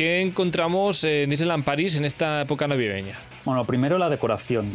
[0.00, 3.18] ¿qué encontramos en Disneyland París en esta época navideña?
[3.44, 4.66] Bueno, primero la decoración.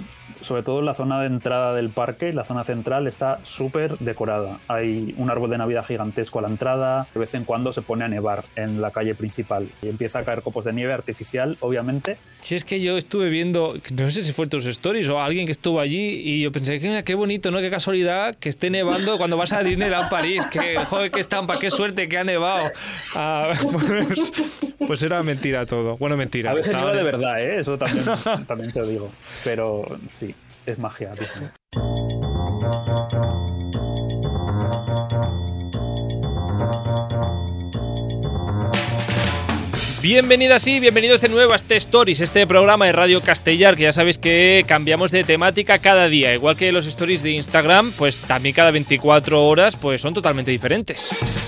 [0.41, 4.57] Sobre todo en la zona de entrada del parque, la zona central está súper decorada.
[4.67, 7.07] Hay un árbol de Navidad gigantesco a la entrada.
[7.13, 9.69] De vez en cuando se pone a nevar en la calle principal.
[9.81, 12.17] Y empieza a caer copos de nieve artificial, obviamente.
[12.41, 15.51] Si es que yo estuve viendo, no sé si fue tus stories o alguien que
[15.51, 17.59] estuvo allí y yo pensé, qué, qué bonito, ¿no?
[17.59, 20.43] Qué casualidad que esté nevando cuando vas a Disneyland París.
[20.51, 22.71] Que, joder, qué estampa, qué suerte que ha nevado.
[23.15, 23.53] Ah,
[24.07, 24.31] pues,
[24.87, 25.97] pues, era mentira todo.
[25.97, 26.51] Bueno, mentira.
[26.51, 27.59] A veces nieva de verdad, ¿eh?
[27.59, 28.05] Eso también
[28.55, 29.11] también te digo.
[29.43, 30.33] Pero sí,
[30.65, 31.11] es magia.
[40.01, 43.91] Bienvenidas y bienvenidos de nuevo a este Stories, este programa de Radio Castellar, que ya
[43.91, 48.53] sabéis que cambiamos de temática cada día, igual que los Stories de Instagram, pues también
[48.53, 51.44] cada 24 horas pues son totalmente diferentes.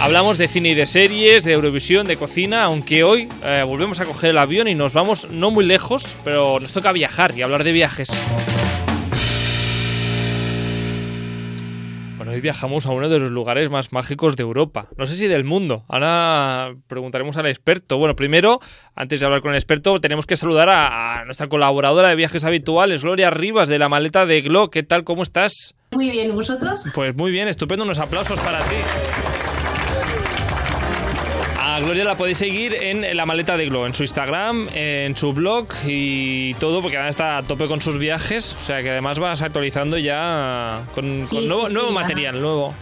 [0.00, 4.04] Hablamos de cine y de series, de Eurovisión, de cocina, aunque hoy eh, volvemos a
[4.04, 7.64] coger el avión y nos vamos no muy lejos, pero nos toca viajar y hablar
[7.64, 8.08] de viajes.
[12.16, 15.26] Bueno, hoy viajamos a uno de los lugares más mágicos de Europa, no sé si
[15.26, 15.84] del mundo.
[15.88, 17.98] Ahora preguntaremos al experto.
[17.98, 18.60] Bueno, primero,
[18.94, 22.44] antes de hablar con el experto, tenemos que saludar a, a nuestra colaboradora de viajes
[22.44, 24.70] habituales, Gloria Rivas, de la maleta de Glo.
[24.70, 25.02] ¿Qué tal?
[25.02, 25.74] ¿Cómo estás?
[25.90, 26.84] Muy bien, ¿vosotros?
[26.94, 27.84] Pues muy bien, estupendo.
[27.84, 28.76] Unos aplausos para ti.
[31.80, 35.68] Gloria la podéis seguir en la maleta de Glow, en su Instagram, en su blog
[35.86, 38.56] y todo, porque ahora está a tope con sus viajes.
[38.60, 42.74] O sea que además vas actualizando ya con, nuevo, material, nuevo.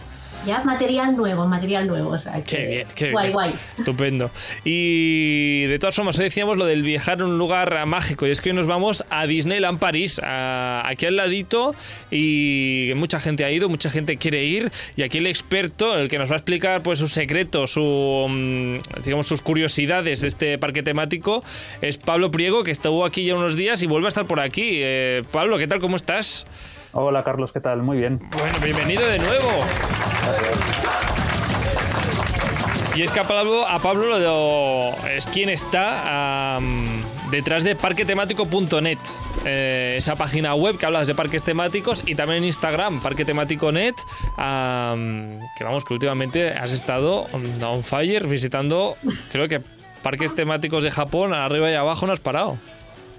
[0.45, 2.11] Ya material nuevo, material nuevo.
[2.11, 3.53] O sea, qué bien, qué guay, guay.
[3.77, 4.31] Estupendo.
[4.63, 8.25] Y de todas formas, hoy decíamos lo del viajar a un lugar mágico.
[8.25, 11.75] Y es que hoy nos vamos a Disneyland París, aquí al ladito.
[12.11, 14.71] Y mucha gente ha ido, mucha gente quiere ir.
[14.95, 19.03] Y aquí el experto, el que nos va a explicar pues sus secretos, su, mm,
[19.03, 21.43] digamos, sus curiosidades de este parque temático,
[21.81, 24.69] es Pablo Priego, que estuvo aquí ya unos días y vuelve a estar por aquí.
[24.75, 25.79] Eh, Pablo, ¿qué tal?
[25.79, 26.45] ¿Cómo estás?
[26.99, 27.83] Hola Carlos, ¿qué tal?
[27.83, 28.19] Muy bien.
[28.31, 29.51] Bueno, bienvenido de nuevo.
[32.95, 34.17] Y es que a Pablo, a Pablo
[35.07, 36.59] es quien está
[37.29, 38.97] detrás de parquetemático.net,
[39.45, 43.93] eh, esa página web que hablas de parques temáticos y también en Instagram, parquetemático.net,
[44.35, 48.97] que vamos, que últimamente has estado on fire visitando,
[49.31, 49.61] creo que
[50.01, 52.57] parques temáticos de Japón, arriba y abajo no has parado.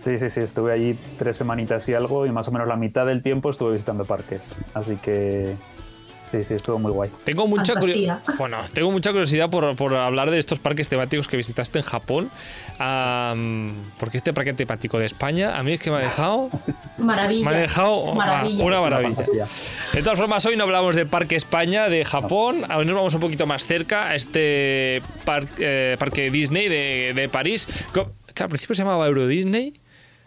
[0.02, 3.06] Sí, sí, sí, estuve allí tres semanitas y algo y más o menos la mitad
[3.06, 4.42] del tiempo estuve visitando parques.
[4.72, 5.56] Así que
[6.30, 7.10] sí, sí, estuvo muy guay.
[7.24, 11.36] Tengo mucha, curiosidad, bueno, tengo mucha curiosidad por, por, hablar de estos parques temáticos que
[11.36, 12.30] visitaste en Japón.
[13.98, 16.48] porque este parque temático de España a mí es que me ha dejado...
[16.96, 17.50] Maravilla.
[17.50, 19.46] Me ha dejado una maravilla.
[19.92, 22.64] De todas formas, hoy no hablamos de Parque España, de Japón.
[22.72, 25.02] Hoy nos vamos un poquito más cerca a este
[25.58, 27.66] eh, parque Disney de, de París.
[27.92, 29.74] Que al principio se llamaba Euro Disney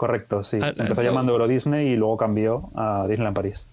[0.02, 0.58] Correcto, sí.
[0.60, 3.68] Ah, empezó llamando Euro Disney y luego cambió a Disneyland París.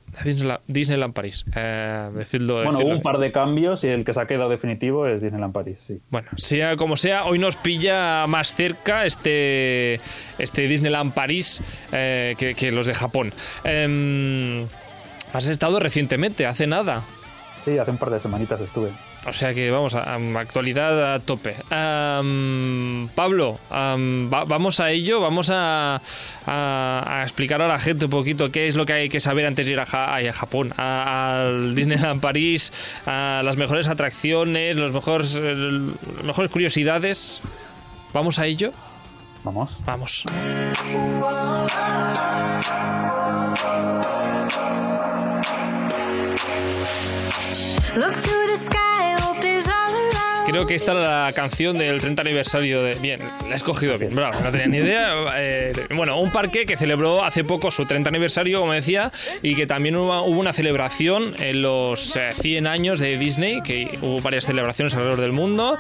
[0.66, 1.46] Disneyland, París.
[1.56, 5.22] Eh, bueno, hubo un par de cambios y el que se ha quedado definitivo es
[5.22, 6.02] Disneyland París, sí.
[6.10, 10.00] Bueno, sea como sea, hoy nos pilla más cerca este,
[10.38, 11.62] este Disneyland París
[11.92, 13.32] eh, que, los de Japón.
[13.64, 14.66] Em,
[15.32, 16.44] ¿Has estado recientemente?
[16.44, 17.04] ¿Hace nada?
[17.64, 18.90] Sí, hace un par de semanitas estuve.
[19.26, 21.56] O sea que vamos a, actualidad a tope.
[21.70, 26.00] Pablo, vamos a ello, vamos a,
[27.24, 29.72] explicar a la gente un poquito qué es lo que hay que saber antes de
[29.74, 29.86] ir a,
[30.32, 32.72] Japón, al Disneyland París,
[33.06, 37.40] a las mejores atracciones, los mejores, las mejores curiosidades.
[38.12, 38.72] ¿Vamos a ello?
[39.44, 39.78] Vamos.
[39.84, 40.24] Vamos.
[50.48, 52.94] Creo que esta era la canción del 30 aniversario de...
[52.94, 55.12] Bien, la he escogido bien, bravo, no tenía ni idea.
[55.36, 59.66] Eh, bueno, un parque que celebró hace poco su 30 aniversario, como decía, y que
[59.66, 64.94] también hubo, una celebración en los 100 eh, años de Disney, que hubo varias celebraciones
[64.94, 65.76] alrededor del mundo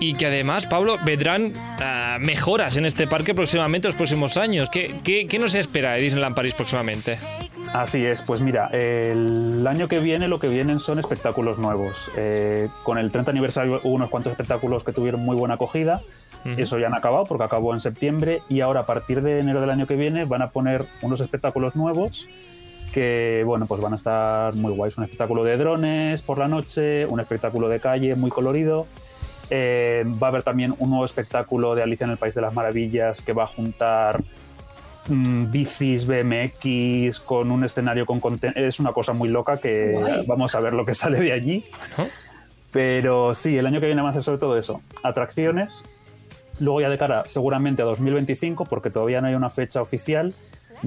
[0.00, 4.68] y que además, Pablo, vendrán ah, mejoras en este parque próximamente los próximos años.
[4.68, 7.18] ¿Qué, qué, qué nos espera de Disneyland París próximamente?
[7.76, 12.10] Así es, pues mira, el año que viene lo que vienen son espectáculos nuevos.
[12.16, 16.00] Eh, con el 30 aniversario hubo unos cuantos espectáculos que tuvieron muy buena acogida.
[16.56, 19.68] Eso ya han acabado porque acabó en septiembre y ahora a partir de enero del
[19.68, 22.28] año que viene van a poner unos espectáculos nuevos
[22.92, 24.96] que bueno, pues van a estar muy guays.
[24.96, 28.86] Un espectáculo de drones por la noche, un espectáculo de calle muy colorido
[29.50, 32.54] eh, va a haber también un nuevo espectáculo de Alicia en el País de las
[32.54, 34.22] Maravillas que va a juntar
[35.08, 38.20] mm, bicis, BMX, con un escenario con
[38.54, 41.64] Es una cosa muy loca que vamos a ver lo que sale de allí.
[42.72, 44.80] Pero sí, el año que viene va a ser sobre todo eso.
[45.02, 45.82] Atracciones.
[46.58, 50.32] Luego ya de cara seguramente a 2025, porque todavía no hay una fecha oficial,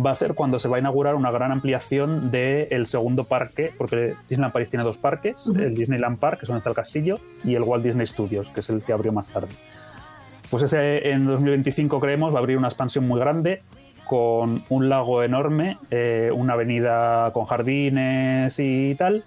[0.03, 4.15] va a ser cuando se va a inaugurar una gran ampliación del segundo parque, porque
[4.27, 7.55] Disneyland París tiene dos parques, el Disneyland Park, que es donde está el castillo, y
[7.55, 9.49] el Walt Disney Studios, que es el que abrió más tarde.
[10.49, 13.61] Pues ese en 2025 creemos va a abrir una expansión muy grande
[14.09, 19.23] con un lago enorme, eh, una avenida con jardines y tal,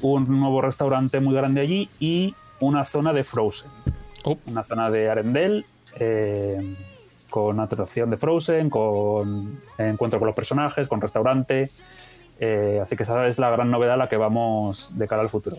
[0.00, 3.68] un nuevo restaurante muy grande allí y una zona de Frozen.
[4.22, 4.38] Oh.
[4.46, 5.64] Una zona de Arendelle
[5.98, 6.76] eh,
[7.28, 11.68] con atracción de Frozen, con encuentro con los personajes, con restaurante.
[12.38, 15.30] Eh, así que esa es la gran novedad a la que vamos de cara al
[15.30, 15.56] futuro.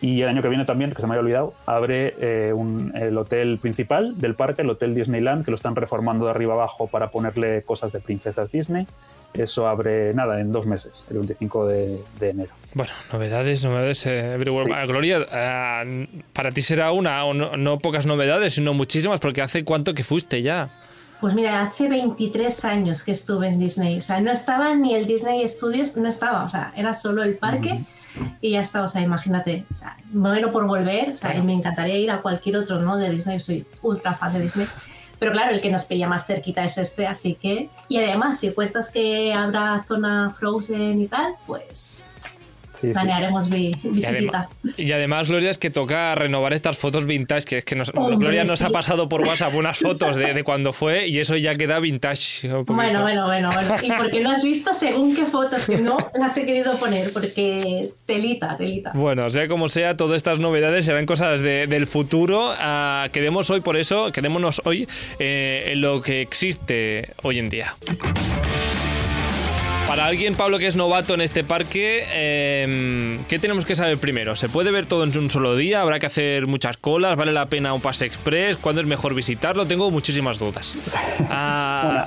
[0.00, 3.16] Y el año que viene también, que se me había olvidado, abre eh, un- el
[3.18, 7.10] hotel principal del parque, el Hotel Disneyland, que lo están reformando de arriba abajo para
[7.10, 8.86] ponerle cosas de princesas Disney.
[9.34, 12.50] Eso abre, nada, en dos meses, el 25 de, de enero.
[12.72, 14.06] Bueno, novedades, novedades.
[14.06, 14.72] eh, everywhere.
[14.72, 15.84] Ah, Gloria, ah,
[16.32, 20.02] para ti será una, o no, no pocas novedades, sino muchísimas, porque hace cuánto que
[20.02, 20.70] fuiste ya.
[21.20, 23.98] Pues mira, hace 23 años que estuve en Disney.
[23.98, 26.44] O sea, no estaba ni el Disney Studios, no estaba.
[26.44, 27.80] O sea, era solo el parque
[28.40, 28.82] y ya está.
[28.82, 29.64] O sea, imagínate.
[29.70, 31.10] O sea, muero por volver.
[31.10, 32.96] O sea, y me encantaría ir a cualquier otro, ¿no?
[32.96, 33.40] De Disney.
[33.40, 34.66] Soy ultra fan de Disney.
[35.18, 37.70] Pero claro, el que nos pilla más cerquita es este, así que...
[37.88, 42.08] Y además, si cuentas que habrá zona Frozen y tal, pues
[42.80, 42.92] Sí, sí.
[42.92, 44.48] planearemos vi- Y visitita.
[44.62, 47.90] además, y además, Gloria, es que toca renovar estas fotos vintage, que es que nos,
[47.94, 48.64] Hombre, Gloria nos sí.
[48.66, 52.48] ha pasado por WhatsApp unas fotos de, de cuando fue y eso ya queda vintage.
[52.66, 53.74] Bueno, bueno, bueno, bueno.
[53.82, 55.66] ¿Y por qué no has visto según qué fotos?
[55.66, 58.92] Que no las he querido poner, porque telita, telita.
[58.94, 62.54] Bueno, sea como sea, todas estas novedades serán cosas de- del futuro.
[62.58, 64.88] Ah, quedemos hoy, por eso, quedémonos hoy
[65.18, 67.74] eh, en lo que existe hoy en día.
[69.88, 74.36] Para alguien, Pablo, que es novato en este parque, eh, ¿qué tenemos que saber primero?
[74.36, 75.80] ¿Se puede ver todo en un solo día?
[75.80, 77.16] ¿Habrá que hacer muchas colas?
[77.16, 78.58] ¿Vale la pena un pase express?
[78.58, 79.64] ¿Cuándo es mejor visitarlo?
[79.66, 80.74] Tengo muchísimas dudas.
[81.30, 82.06] Ah,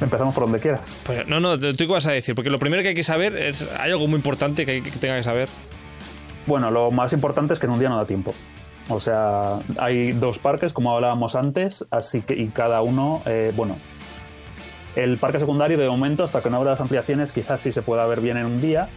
[0.00, 0.80] Empezamos por donde quieras.
[1.04, 2.34] pues, no, no, ¿tú qué vas a decir?
[2.34, 3.62] Porque lo primero que hay que saber es...
[3.80, 5.48] Hay algo muy importante que, hay, que tenga que saber.
[6.46, 8.34] Bueno, lo más importante es que en un día no da tiempo.
[8.88, 13.76] O sea, hay dos parques, como hablábamos antes, así que y cada uno, eh, bueno,
[14.98, 18.04] el parque secundario de momento, hasta que no abra las ampliaciones, quizás sí se pueda
[18.06, 18.88] ver bien en un día,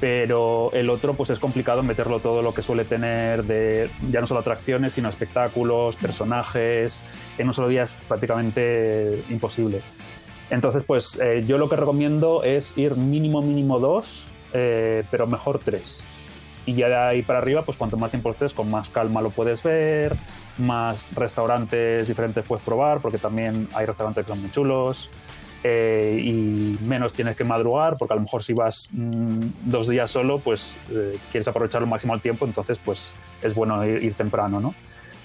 [0.00, 4.26] pero el otro pues es complicado meterlo todo lo que suele tener de ya no
[4.26, 7.00] solo atracciones, sino espectáculos, personajes,
[7.38, 9.80] en un solo día es prácticamente imposible.
[10.50, 15.60] Entonces, pues eh, yo lo que recomiendo es ir mínimo, mínimo dos, eh, pero mejor
[15.60, 16.00] tres.
[16.66, 19.30] Y ya de ahí para arriba, pues cuanto más tiempo estés, con más calma lo
[19.30, 20.16] puedes ver,
[20.58, 25.10] más restaurantes diferentes puedes probar, porque también hay restaurantes que son muy chulos.
[25.64, 30.10] Eh, y menos tienes que madrugar, porque a lo mejor si vas mm, dos días
[30.10, 33.10] solo, pues eh, quieres aprovechar lo máximo el tiempo, entonces pues
[33.42, 34.74] es bueno ir, ir temprano, ¿no?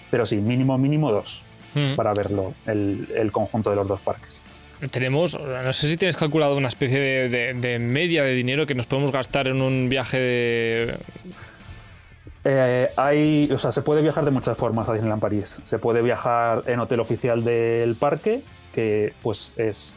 [0.09, 1.44] Pero sí, mínimo, mínimo dos
[1.75, 1.95] Mm.
[1.95, 4.36] para verlo, el, el conjunto de los dos parques.
[4.89, 8.74] Tenemos, no sé si tienes calculado una especie de, de- de media de dinero que
[8.74, 10.95] nos podemos gastar en un viaje de...
[12.45, 15.59] Eh, hay, o sea, se puede viajar de muchas formas a Disneyland París.
[15.65, 18.42] Se puede viajar en hotel oficial del parque,
[18.74, 19.94] que pues es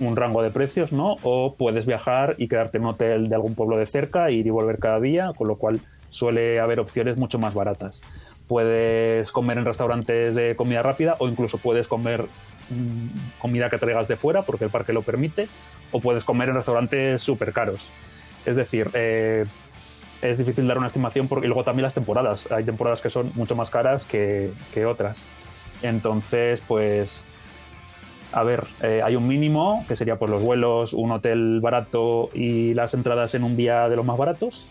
[0.00, 1.16] un rango de precios, ¿no?
[1.22, 4.50] O puedes viajar y quedarte en un hotel de algún pueblo de cerca, ir y
[4.50, 8.02] volver cada día, con lo cual suele haber opciones mucho más baratas.
[8.48, 12.22] Puedes comer en restaurantes de comida rápida o incluso puedes comer
[12.70, 15.48] mm, comida que traigas de fuera porque el parque lo permite,
[15.92, 17.88] o puedes comer en restaurantes súper caros.
[18.44, 19.44] Es decir, eh,
[20.22, 22.50] es difícil dar una estimación porque luego también las temporadas.
[22.52, 25.24] Hay temporadas que son mucho más caras que, que otras.
[25.82, 27.24] Entonces, pues,
[28.32, 32.74] a ver, eh, hay un mínimo que sería pues los vuelos, un hotel barato y
[32.74, 34.66] las entradas en un día de los más baratos.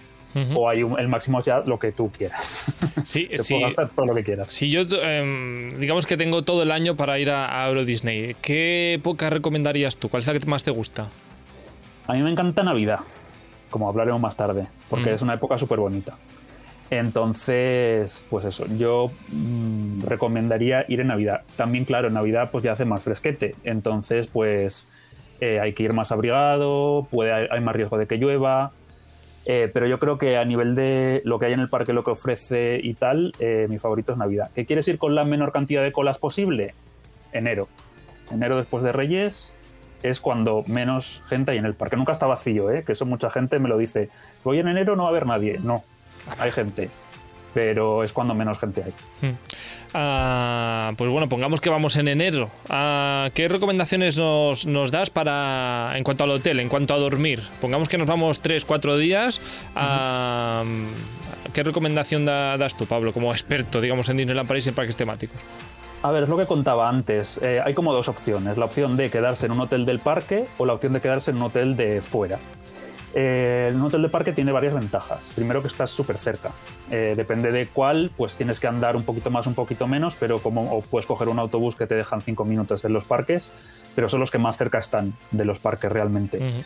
[0.53, 2.65] O hay un- el máximo ya lo que tú quieras.
[3.05, 3.53] Sí, Te sí.
[3.53, 4.51] puedes gastar todo lo que quieras.
[4.51, 8.35] Si yo, em, digamos que tengo todo el año para ir a, a Euro Disney,
[8.41, 10.09] ¿qué época recomendarías tú?
[10.09, 11.07] ¿Cuál es la que más te gusta?
[12.07, 12.99] A mí me encanta Navidad,
[13.69, 16.17] como hablaremos más tarde, porque es una época súper bonita.
[16.89, 21.41] Entonces, pues eso, yo mm, recomendaría ir en Navidad.
[21.55, 24.89] También, claro, en Navidad pues ya hace más fresquete, entonces pues
[25.41, 28.69] eh, hay que ir más abrigado, puede, hay, más riesgo de que llueva,
[29.45, 32.03] eh, pero yo creo que a nivel de lo que hay en el parque, lo
[32.03, 34.51] que ofrece y tal, eh, mi favorito es Navidad.
[34.53, 36.75] ¿Que quieres ir con la menor cantidad de colas posible?
[37.31, 37.67] Enero.
[38.31, 39.53] Enero después de Reyes
[40.03, 41.97] es cuando menos gente hay en el parque.
[41.97, 42.83] Nunca está vacío, ¿eh?
[42.83, 44.09] que eso mucha gente me lo dice.
[44.43, 45.59] Voy en enero, no va a haber nadie.
[45.63, 45.83] No,
[46.37, 46.89] hay gente.
[47.53, 48.91] pero es cuando menos gente hay.
[49.21, 49.35] Hmm.
[49.93, 52.49] Ah, pues bueno, pongamos que vamos en enero.
[52.69, 57.41] Ah, ¿Qué recomendaciones nos, nos, das para en cuanto al hotel, en cuanto a dormir?
[57.61, 59.39] Pongamos que nos vamos 3, 4 días.
[59.73, 60.65] Ah,
[61.53, 65.37] ¿Qué recomendación das tú, Pablo, como experto, digamos, en Disneyland París y en parques temáticos?
[66.03, 67.39] A ver, es lo que contaba antes.
[67.41, 68.57] Eh, hay como dos opciones.
[68.57, 71.37] La opción de quedarse en un hotel del parque o la opción de quedarse en
[71.37, 72.37] un hotel de fuera.
[73.17, 75.31] Eh, un hotel de parque tiene varias ventajas.
[75.33, 76.51] Primero que estás súper cerca.
[76.91, 80.39] Eh, depende de cuál, pues tienes que andar un poquito más, un poquito menos, pero
[80.39, 83.53] como puedes coger un autobús que te dejan cinco minutos en los parques,
[83.95, 86.63] pero son los que más cerca están de los parques realmente.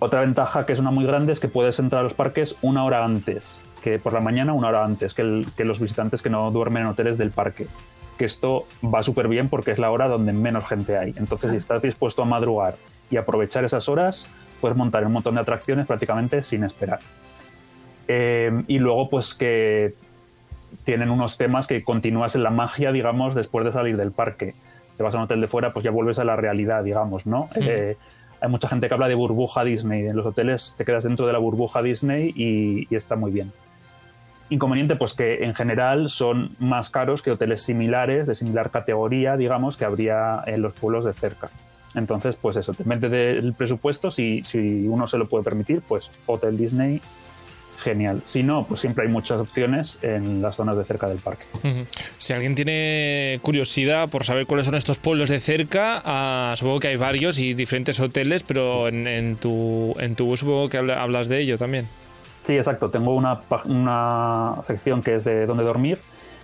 [0.00, 2.84] Otra ventaja que es una muy grande es que puedes entrar a los parques una
[2.84, 6.50] hora antes, que por la mañana una hora antes que, que los visitantes que no
[6.50, 7.66] duermen en hoteles del parque.
[8.18, 11.14] Que esto va súper bien porque es la hora donde menos gente hay.
[11.16, 12.76] Entonces, si estás dispuesto a madrugar
[13.10, 14.26] y aprovechar esas horas,
[14.60, 17.00] puedes montar un montón de atracciones prácticamente sin esperar.
[18.08, 19.94] Eh, y luego, pues que
[20.84, 24.54] tienen unos temas que continúas en la magia, digamos, después de salir del parque.
[24.96, 27.48] Te vas a un hotel de fuera, pues ya vuelves a la realidad, digamos, ¿no?
[27.54, 27.96] Eh,
[28.40, 30.06] hay mucha gente que habla de burbuja Disney.
[30.06, 33.52] En los hoteles te quedas dentro de la burbuja Disney y, está muy bien.
[34.48, 39.76] Inconveniente, pues que en general son más caros que hoteles similares, de similar categoría, digamos,
[39.76, 41.50] que habría en los pueblos de cerca.
[41.94, 44.10] Entonces, pues eso, depende del presupuesto.
[44.10, 47.00] Si, si uno se lo puede permitir, pues Hotel Disney,
[47.80, 48.22] genial.
[48.24, 51.44] Si no, pues siempre hay muchas opciones en las zonas de cerca del parque.
[52.18, 56.88] Si alguien tiene curiosidad por saber cuáles son estos pueblos de cerca, ah, supongo que
[56.88, 61.58] hay varios y diferentes hoteles, pero en, tu, en tu supongo que hablas de ello
[61.58, 61.86] también.
[62.44, 62.90] Sí, exacto.
[62.90, 65.98] Tengo una, una sección que es de dónde dormir,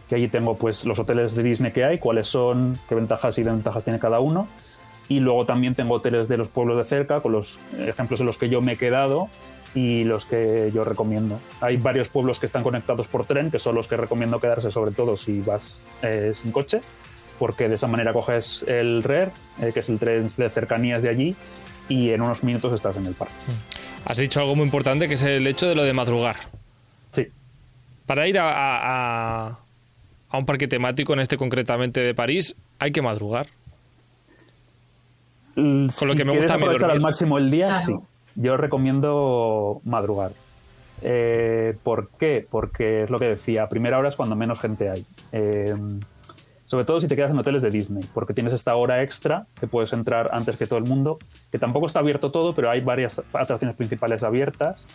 [0.09, 3.43] que allí tengo pues los hoteles de Disney que hay, cuáles son, qué ventajas y
[3.43, 4.49] desventajas tiene cada uno
[5.09, 8.39] y luego también tengo hoteles de los pueblos de cerca, con los ejemplos en los
[8.39, 9.29] que yo me he quedado
[9.75, 11.39] y los que yo recomiendo.
[11.61, 14.91] Hay varios pueblos que están conectados por tren, que son los que recomiendo quedarse, sobre
[14.91, 16.81] todo si vas eh, sin coche,
[17.39, 21.11] porque de esa manera coges el RER, eh, que es el tren de cercanías de
[21.11, 21.37] allí,
[21.89, 23.35] y en unos minutos estás en el parque.
[23.47, 24.09] Mm.
[24.11, 26.37] Has dicho algo muy importante, que es el hecho de lo de madrugar.
[27.13, 27.27] Sí.
[28.07, 29.59] Para ir a,
[30.31, 33.49] a un parque temático, en este concretamente de París, hay que madrugar.
[35.57, 37.95] Con lo que me gusta aprovechar al máximo el día, sí.
[38.35, 40.33] Yo recomiendo madrugar.
[41.03, 42.47] Eh, ¿Por qué?
[42.49, 45.07] Porque es lo que decía, a primera hora es cuando menos gente hay.
[45.33, 45.75] Eh,
[46.67, 49.67] sobre todo si te quedas en hoteles de Disney, porque tienes esta hora extra que
[49.67, 51.19] puedes entrar antes que todo el mundo,
[51.51, 54.87] que tampoco está abierto todo, pero hay varias atracciones principales abiertas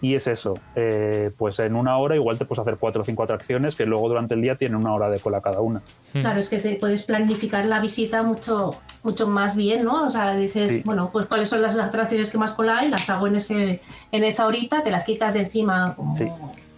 [0.00, 3.22] y es eso, eh, pues en una hora igual te puedes hacer cuatro o cinco
[3.22, 5.80] atracciones que luego durante el día tienen una hora de cola cada una.
[6.12, 6.20] Hmm.
[6.20, 8.70] Claro, es que te puedes planificar la visita mucho,
[9.02, 10.06] mucho más bien, ¿no?
[10.06, 13.26] O sea, dices, bueno, pues cuáles son las atracciones que más cola hay, las hago
[13.26, 13.80] en, ese,
[14.12, 15.96] en esa horita, te las quitas de encima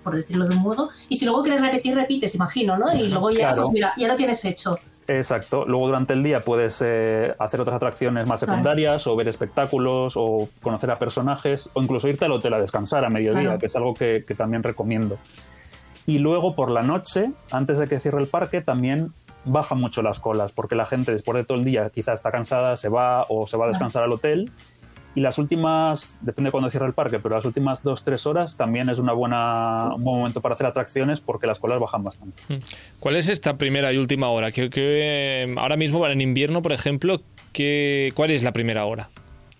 [0.05, 2.95] por decirlo de un modo, y si luego quieres repetir, repites, imagino, ¿no?
[2.95, 4.79] Y luego ya, pues mira, ya lo tienes hecho.
[5.09, 5.65] Exacto.
[5.67, 10.51] Luego durante el día puedes eh, hacer otras atracciones más secundarias o ver espectáculos o
[10.61, 13.95] conocer a personajes o incluso irte al hotel a descansar a mediodía, que es algo
[13.95, 15.19] que, también recomiendo.
[16.05, 19.13] Y luego por la noche, antes de que cierre el parque, también
[19.47, 22.77] bajan mucho las colas porque la gente después de todo el día quizá está cansada,
[22.77, 24.51] se va o se va a descansar al hotel
[25.15, 28.57] y las últimas, depende de cuándo cierre el parque, pero las últimas dos, tres horas
[28.57, 32.41] también es una buena, un buen momento para hacer atracciones porque las colas bajan bastante.
[32.49, 32.59] Mm.
[33.01, 34.51] ¿Cuál es esta primera y última hora?
[34.53, 37.23] Que, ahora mismo, en invierno, por ejemplo,
[37.53, 39.09] ¿qué, ¿cuál es la primera hora?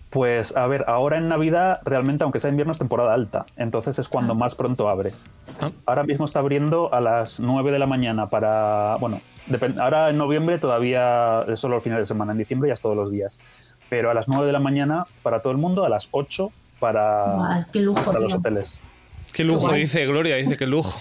[0.09, 3.45] Pues a ver, ahora en Navidad realmente, aunque sea invierno, es temporada alta.
[3.57, 4.35] Entonces es cuando ah.
[4.35, 5.11] más pronto abre.
[5.61, 5.69] Ah.
[5.85, 8.95] Ahora mismo está abriendo a las 9 de la mañana para...
[8.99, 9.21] Bueno,
[9.79, 12.31] ahora en noviembre todavía es solo el final de semana.
[12.31, 13.39] En diciembre ya es todos los días
[13.89, 17.65] pero a las 9 de la mañana para todo el mundo, a las 8 para,
[17.73, 18.79] lujo, los hoteles.
[19.33, 20.99] Qué lujo, dice Gloria, dice que lujo.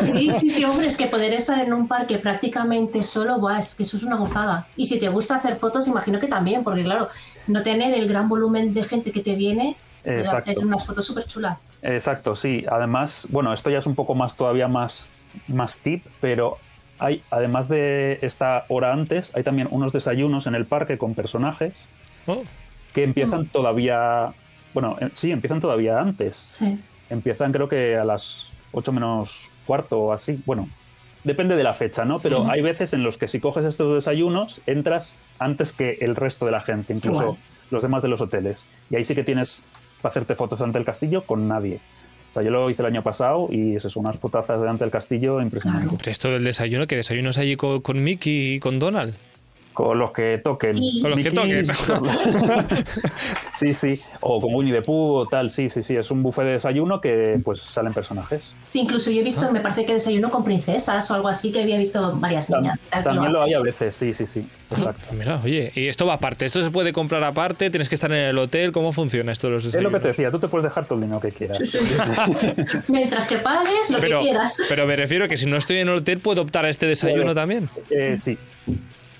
[0.00, 3.84] Sí, sí, sí, hombre, es que poder estar en un parque prácticamente solo, es que
[3.84, 4.66] eso es una gozada.
[4.76, 7.08] Y si te gusta hacer fotos, imagino que también, porque claro,
[7.46, 11.68] no tener el gran volumen de gente que te viene, hacer unas fotos súper chulas.
[11.82, 12.64] Exacto, sí.
[12.70, 15.08] Además, bueno, esto ya es un poco más, todavía más,
[15.46, 16.58] más tip, pero
[16.98, 21.72] hay, además de esta hora antes, hay también unos desayunos en el parque con personajes
[22.26, 22.42] Oh.
[22.92, 23.46] Que empiezan mm.
[23.46, 24.32] todavía.
[24.72, 26.36] Bueno, eh, sí, empiezan todavía antes.
[26.36, 26.78] Sí.
[27.10, 30.40] Empiezan, creo que a las 8 menos cuarto o así.
[30.46, 30.68] Bueno,
[31.24, 32.18] depende de la fecha, ¿no?
[32.18, 36.46] Pero hay veces en los que si coges estos desayunos, entras antes que el resto
[36.46, 37.36] de la gente, incluso
[37.70, 38.64] los demás de los hoteles.
[38.90, 39.60] Y ahí sí que tienes
[40.00, 41.80] para hacerte fotos ante el castillo con nadie.
[42.30, 44.90] O sea, yo lo hice el año pasado y eso son unas fotazas delante del
[44.90, 45.98] castillo impresionantes.
[45.98, 49.14] Pero esto del desayuno, ¿qué desayunos allí con, con Mickey y con Donald?
[49.74, 50.72] Con los que toquen.
[50.74, 51.00] Sí.
[51.02, 51.64] Con los que toquen.
[53.58, 54.00] sí, sí.
[54.20, 55.50] O con Winnie the Pooh o tal.
[55.50, 55.96] Sí, sí, sí.
[55.96, 58.54] Es un buffet de desayuno que pues salen personajes.
[58.70, 61.62] Sí, incluso yo he visto, me parece que desayuno con princesas o algo así, que
[61.62, 62.78] había visto varias niñas.
[62.78, 64.46] que También lo hay a veces, sí, sí, sí.
[64.70, 65.12] Exacto.
[65.12, 68.18] Mira, oye, y esto va aparte, esto se puede comprar aparte, tienes que estar en
[68.28, 70.16] el hotel, ¿cómo funciona esto de los Es lo que te desayunos?
[70.16, 71.58] decía, tú te puedes dejar todo el dinero que quieras.
[71.58, 72.78] Sí, sí.
[72.88, 74.56] Mientras que pagues lo Pero, que quieras.
[74.68, 77.34] pero me refiero que si no estoy en el hotel, ¿puedo optar a este desayuno
[77.34, 77.68] también?
[77.90, 78.38] Eh, sí.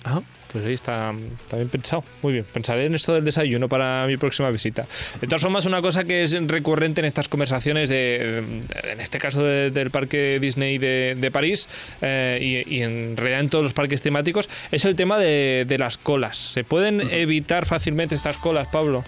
[0.04, 0.20] Ah,
[0.54, 2.02] pues ahí está, está bien pensado.
[2.23, 4.87] Muy bien, pensaré en esto del desayuno para mi próxima visita.
[5.20, 9.42] De todas formas, una cosa que es recurrente en estas conversaciones, de, en este caso
[9.42, 11.68] de- del parque Disney de, de París
[12.00, 15.76] eh, y, y en realidad en todos los parques temáticos, es el tema de, de
[15.76, 16.38] las colas.
[16.38, 19.02] ¿Se pueden evitar fácilmente estas colas, Pablo?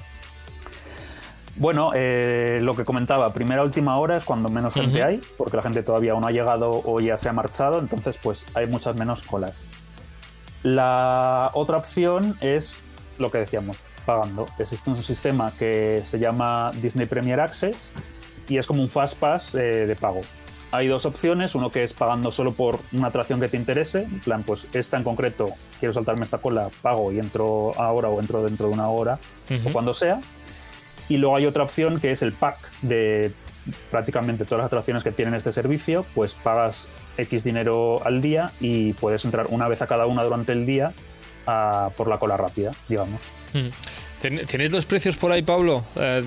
[1.58, 5.62] Bueno, eh, lo que comentaba, primera última hora es cuando menos gente hay, porque la
[5.62, 8.94] gente todavía o no ha llegado o ya se ha marchado, entonces pues hay muchas
[8.96, 9.64] menos colas.
[10.66, 12.80] La otra opción es
[13.20, 14.48] lo que decíamos, pagando.
[14.58, 17.92] Existe un sistema que se llama Disney Premier Access
[18.48, 20.22] y es como un Fast Pass eh, de pago.
[20.72, 24.18] Hay dos opciones, uno que es pagando solo por una atracción que te interese, en
[24.18, 25.46] plan, pues esta en concreto,
[25.78, 29.20] quiero saltarme esta cola, pago y entro ahora o entro dentro de una hora
[29.68, 30.20] o cuando sea.
[31.08, 33.30] Y luego hay otra opción que es el pack de
[33.92, 38.92] prácticamente todas las atracciones que tienen este servicio, pues pagas X dinero al día y
[38.94, 40.92] puedes entrar una vez a cada una durante el día
[41.46, 43.20] a- por la cola rápida, digamos.
[43.54, 43.68] Mm.
[44.22, 45.84] ¿Ten- ¿Tienes los precios por ahí, Pablo?
[45.96, 46.22] Eh,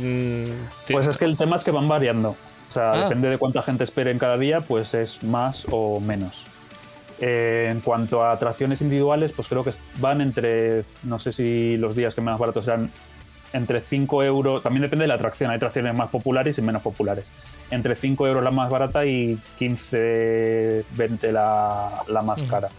[0.87, 2.29] mm, Pues es que el tema es que van variando.
[2.69, 3.03] O sea, Ah.
[3.05, 6.43] depende de cuánta gente espere en cada día, pues es más o menos.
[7.21, 11.95] Eh, en cuanto a atracciones individuales, pues creo que van entre, no sé si los
[11.95, 12.91] días que más baratos serán
[13.51, 17.25] entre 5 euros, también depende de la atracción, hay atracciones más populares y menos populares.
[17.71, 22.69] Entre 5 euros la más barata y 15, 20 la, la más cara.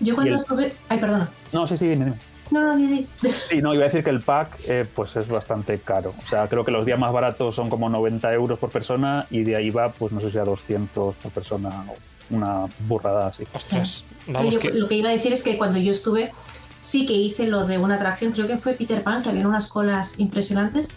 [0.00, 0.72] Yo cuando el- estuve.
[0.88, 1.28] Ay, perdona.
[1.52, 2.16] No, sí, sí, dime, dime.
[2.50, 3.06] No, no, di.
[3.48, 6.12] Sí, no, iba a decir que el pack eh, pues es bastante caro.
[6.24, 9.44] O sea, creo que los días más baratos son como 90 euros por persona y
[9.44, 11.94] de ahí va, pues no sé si a 200 por persona o
[12.34, 13.44] una burrada así.
[13.54, 14.32] Ostras, Sí.
[14.32, 14.70] vamos Yo que...
[14.72, 16.32] Lo que iba a decir es que cuando yo estuve,
[16.80, 19.66] sí que hice lo de una atracción, creo que fue Peter Pan, que había unas
[19.66, 20.90] colas impresionantes,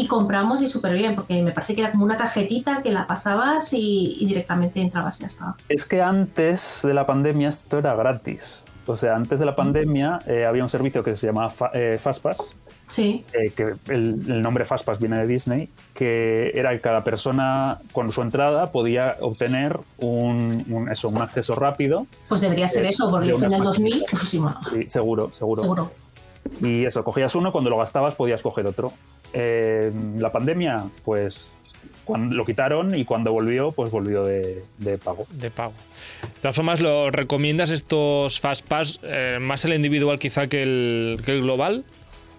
[0.00, 3.06] y compramos y súper bien, porque me parece que era como una tarjetita que la
[3.06, 5.56] pasabas y, y directamente entrabas y ya estaba.
[5.68, 8.62] Es que antes de la pandemia esto era gratis.
[8.86, 11.98] O sea, antes de la pandemia eh, había un servicio que se llamaba Fa- eh,
[12.00, 12.38] Fastpass,
[12.86, 17.76] Sí, eh, que el, el nombre Fastpass viene de Disney, que era que cada persona
[17.92, 22.06] con su entrada podía obtener un, un- eso, un acceso rápido.
[22.28, 24.10] pues debería ser Eh, eso, porque el unas 2000, máquinas.
[24.10, 24.22] pues
[24.72, 25.60] Sí, seguro, seguro.
[25.62, 25.90] seguro.
[26.62, 28.90] Y eso, cogías uno, cuando lo gastabas podías coger otro.
[29.32, 31.50] Eh, la pandemia, pues
[32.04, 35.26] cuando lo quitaron y cuando volvió, pues volvió de, de pago.
[35.30, 35.74] de pago.
[36.22, 41.20] De todas formas, ¿lo recomiendas estos Fast Pass eh, más el individual quizá que el,
[41.24, 41.84] que el global?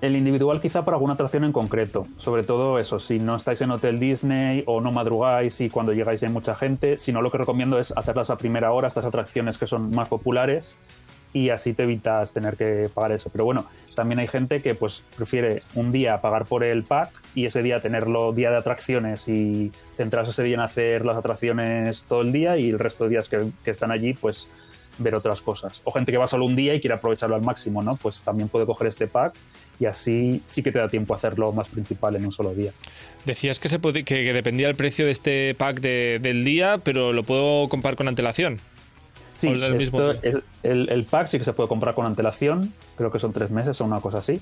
[0.02, 2.08] El individual quizá por alguna atracción en concreto.
[2.17, 6.23] Sobre todo eso, si no estáis en Hotel Disney o no madrugáis y cuando llegáis
[6.23, 9.58] hay mucha gente, si no lo que recomiendo es hacerlas a primera hora, estas atracciones
[9.58, 10.78] que son más populares
[11.34, 13.30] y así te evitas tener que pagar eso.
[13.32, 13.65] Pero bueno,
[13.96, 17.80] también hay gente que pues prefiere un día pagar por el pack y ese día
[17.80, 22.58] tenerlo día de atracciones y centrarse ese día en hacer las atracciones todo el día
[22.58, 24.48] y el resto de días que, están allí pues
[24.98, 25.82] ver otras cosas.
[25.84, 27.96] O gente que va solo un día y quiere aprovecharlo al máximo, ¿no?
[27.96, 29.34] Pues también puede coger este pack
[29.80, 32.72] y así sí que te da tiempo a hacerlo más principal en un solo día.
[33.26, 37.24] Decías que, se que, dependía el precio de este pack de- del día, pero lo
[37.24, 38.60] puedo comprar con antelación.
[39.39, 40.32] Sí, el mismo esto- día.
[40.38, 43.52] es- el, el pack sí que se puede comprar con antelación, creo que son tres
[43.52, 44.41] meses o una cosa así.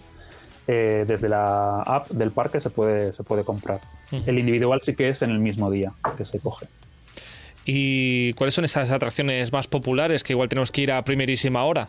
[0.67, 3.79] Eh, desde la app del parque se puede, se puede comprar.
[4.25, 6.67] El individual sí que es en el mismo día que se coge.
[7.65, 11.87] ¿Y cuáles son esas atracciones más populares que igual tenemos que ir a primerísima hora?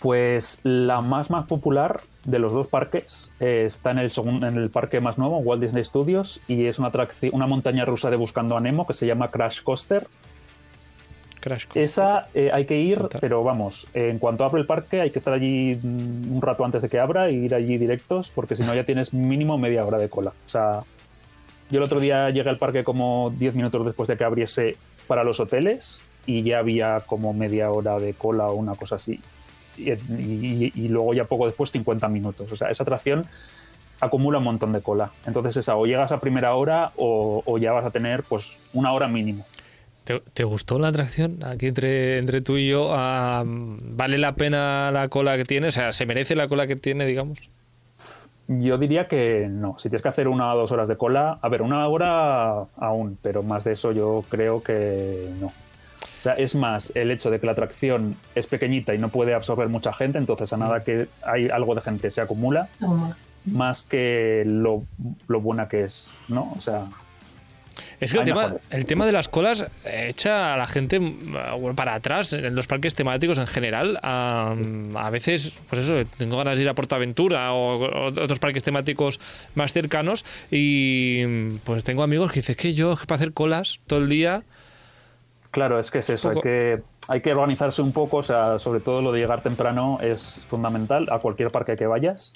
[0.00, 4.70] Pues la más más popular de los dos parques eh, está en el, en el
[4.70, 6.92] parque más nuevo, Walt Disney Studios, y es una,
[7.32, 10.06] una montaña rusa de Buscando a Nemo que se llama Crash Coaster.
[11.40, 11.66] Crash.
[11.74, 15.18] Esa eh, hay que ir, pero vamos, eh, en cuanto abre el parque hay que
[15.18, 18.62] estar allí mm, un rato antes de que abra e ir allí directos, porque si
[18.62, 20.32] no ya tienes mínimo media hora de cola.
[20.46, 20.80] O sea,
[21.70, 25.24] yo el otro día llegué al parque como 10 minutos después de que abriese para
[25.24, 29.20] los hoteles y ya había como media hora de cola o una cosa así.
[29.76, 32.50] Y, y- y luego ya poco después 50 minutos.
[32.52, 33.24] O sea, esa atracción
[34.00, 35.10] acumula un montón de cola.
[35.26, 38.92] Entonces esa, o llegas a primera hora o, o ya vas a tener pues una
[38.92, 39.44] hora mínimo.
[40.08, 41.44] ¿Te, te gustó la atracción?
[41.44, 45.68] Aquí entre, entre tú y yo, ah, ¿vale la pena la cola que tiene?
[45.68, 47.38] O sea, ¿se merece la cola que tiene, digamos?
[48.46, 49.76] Yo diría que no.
[49.78, 53.18] Si tienes que hacer una o dos horas de cola, a ver, una hora aún,
[53.20, 55.48] pero más de eso yo creo que no.
[55.48, 59.34] O sea, es más el hecho de que la atracción es pequeñita y no puede
[59.34, 62.70] absorber mucha gente, entonces a nada que hay algo de gente se acumula,
[63.44, 64.84] más que lo,
[65.26, 66.50] lo buena que es, ¿no?
[66.56, 66.86] O sea,
[68.00, 71.94] es que el tema, el tema, de las colas echa a la gente mm, para
[71.94, 73.98] atrás en los parques temáticos en general.
[74.02, 74.54] A,
[74.94, 79.20] a veces, pues eso, tengo ganas de ir a Portaventura o, otros parques temáticos
[79.54, 84.08] más cercanos y pues tengo amigos que dicen que yo para hacer colas todo el
[84.08, 84.40] día.
[85.50, 88.80] Claro, es que es eso, hay que, hay que organizarse un poco, o sea, sobre
[88.80, 92.32] todo lo de llegar temprano es fundamental a cualquier parque que vayas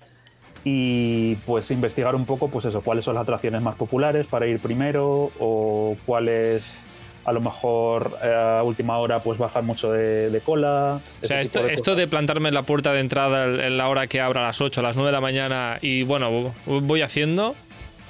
[0.64, 4.61] y pues investigar un poco pues eso cuáles son las atracciones más populares para ir
[4.61, 6.77] primero o cuáles
[7.25, 11.01] a lo mejor eh, a última hora pues bajar mucho de, cola.
[11.22, 14.07] O sea, esto de, esto de plantarme en la puerta de entrada en la hora
[14.07, 17.55] que abra a las 8, a las 9 de la mañana y bueno, voy haciendo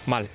[0.07, 0.29] mal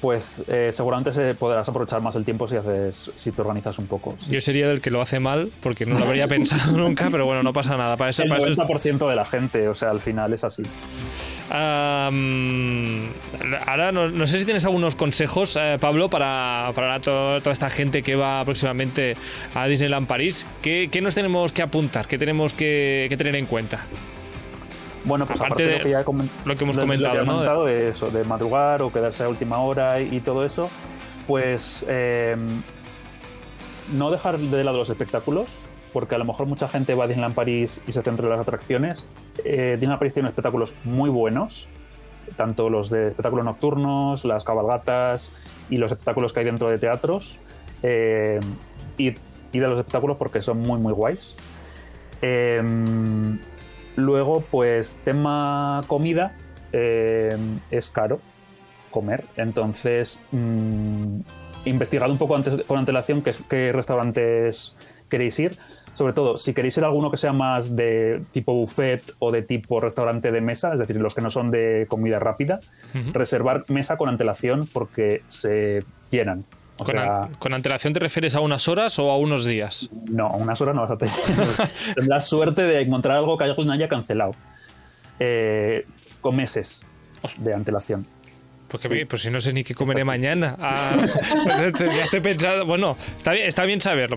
[0.00, 3.86] pues eh, seguramente se podrás aprovechar más el tiempo si haces si te organizas un
[3.86, 4.16] poco.
[4.30, 7.42] Yo sería del que lo hace mal, porque no lo habría pensado nunca, pero bueno,
[7.42, 7.96] no pasa nada.
[7.96, 10.62] Para eso, el 90% de la gente, o sea, al final es así.
[11.50, 12.10] Ahora,
[13.92, 18.44] no, sé si tienes algunos consejos, eh, Pablo, para, para toda esta gente que va
[18.44, 19.16] próximamente
[19.54, 20.46] a Disneyland París.
[20.62, 22.06] ¿Qué, qué nos tenemos que apuntar?
[22.06, 23.80] ¿Qué tenemos que, que tener en cuenta?
[25.04, 26.04] Bueno, pues aparte, de lo que, ya
[26.44, 27.64] lo que hemos comentado, ¿no?
[27.64, 30.68] de eso, de madrugar o quedarse a última hora y, todo eso,
[31.26, 32.62] pues em,
[33.92, 35.48] no dejar de lado los espectáculos,
[35.92, 38.40] porque a lo mejor mucha gente va a Disneyland París y se centra en las
[38.40, 39.06] atracciones.
[39.44, 41.68] Eh, Disneyland París tiene espectáculos muy buenos,
[42.36, 45.32] tanto los de espectáculos nocturnos, las cabalgatas
[45.68, 47.38] y los espectáculos que hay dentro de teatros.
[47.82, 48.40] Eh,
[48.96, 51.34] y, de los espectáculos porque son muy, muy guays.
[52.22, 52.62] Eh,
[54.00, 56.36] Luego, pues tema comida,
[56.72, 57.36] eh,
[57.70, 58.20] es caro
[58.90, 59.24] comer.
[59.36, 61.20] Entonces, mmm,
[61.64, 64.76] investigad un poco antes, con antelación qué, restaurantes
[65.08, 65.58] queréis ir.
[66.00, 69.42] Sobre todo, si queréis ir a alguno que sea más de tipo buffet o de
[69.42, 72.58] tipo restaurante de mesa, es decir, los que no son de comida rápida,
[73.12, 76.46] reservar mesa con antelación porque se llenan
[77.38, 79.90] con, antelación te refieres a unas horas o a unos días?
[80.10, 81.14] No, a unas horas no vas a tener.
[81.94, 84.32] Tendrás suerte de encontrar algo que alguien haya cancelado.
[85.18, 85.86] Eh,
[86.22, 86.80] con meses
[87.36, 88.06] de antelación.
[88.70, 90.56] Porque pues si no sé ni qué comeré mañana.
[90.70, 90.96] Ah,
[91.78, 92.64] ya estoy pensando.
[92.64, 94.16] Bueno, está bien, está bien saberlo.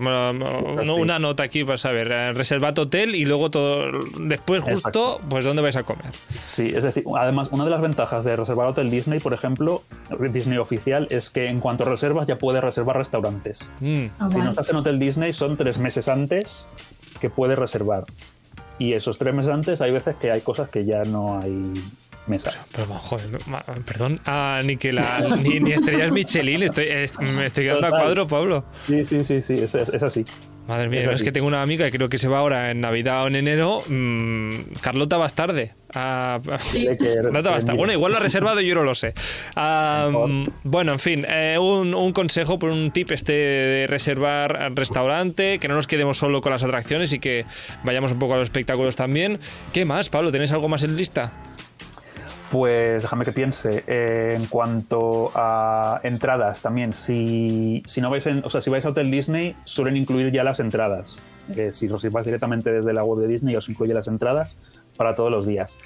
[0.94, 2.10] Una nota aquí para saber.
[2.10, 3.90] Eh, reservad hotel y luego todo.
[4.20, 6.06] Después, justo, pues dónde vais a comer.
[6.46, 9.82] Sí, es decir, además, una de las ventajas de reservar hotel Disney, por ejemplo,
[10.30, 13.68] Disney oficial, es que en cuanto reservas ya puedes reservar restaurantes.
[13.80, 14.06] Mm.
[14.18, 16.66] Ah, si no estás en hotel Disney, son tres meses antes
[17.20, 18.04] que puedes reservar.
[18.78, 21.72] Y esos tres meses antes hay veces que hay cosas que ya no hay
[22.26, 22.52] mesa.
[22.74, 23.26] Pero, joder,
[23.84, 26.86] perdón, ah, ni que la, ni, estrellas Michelin, estoy,
[27.36, 28.64] me estoy quedando a cuadro, Pablo.
[28.84, 30.24] Sí, sí, sí, sí, es, así.
[30.66, 33.24] Madre mía, es, que tengo una amiga que creo que se va ahora en Navidad
[33.24, 33.80] o en enero.
[33.86, 35.74] Mm, Carlota Bastarde.
[35.94, 37.76] Ah, Carlota Bastarde.
[37.76, 39.12] Bueno, igual lo ha reservado y yo no lo sé.
[39.56, 40.10] Ah,
[40.62, 45.68] bueno, en fin, eh, un, un, consejo, por un tip este de reservar restaurante, que
[45.68, 47.44] no nos quedemos solo con las atracciones y que
[47.82, 49.38] vayamos un poco a los espectáculos también.
[49.74, 50.32] ¿Qué más, Pablo?
[50.32, 51.32] ¿Tenéis algo más en lista?
[52.54, 53.82] Pues déjame que piense.
[53.88, 58.90] Eh, en cuanto a entradas, también, si, no vais en, o sea, si vais a
[58.90, 61.18] Hotel Disney, suelen incluir ya las entradas.
[61.56, 64.56] Eh, si os vais directamente desde la web de Disney, os incluye las entradas
[64.96, 65.76] para todos los días.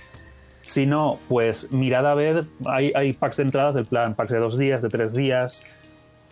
[0.61, 4.39] Si no, pues mirad a ver, hay, hay packs de entradas del plan, packs de
[4.39, 5.65] dos días, de tres días.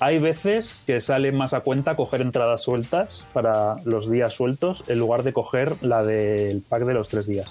[0.00, 4.98] Hay veces que sale más a cuenta coger entradas sueltas para los días sueltos en
[4.98, 7.50] lugar de coger la del pack de los tres días.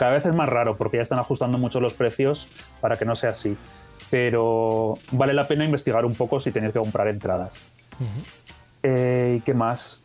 [0.00, 2.46] Cada vez es más raro porque ya están ajustando mucho los precios
[2.80, 3.54] para que no sea así.
[4.08, 7.60] Pero vale la pena investigar un poco si tenéis que comprar entradas.
[8.82, 10.00] Eh, ¿Y qué más?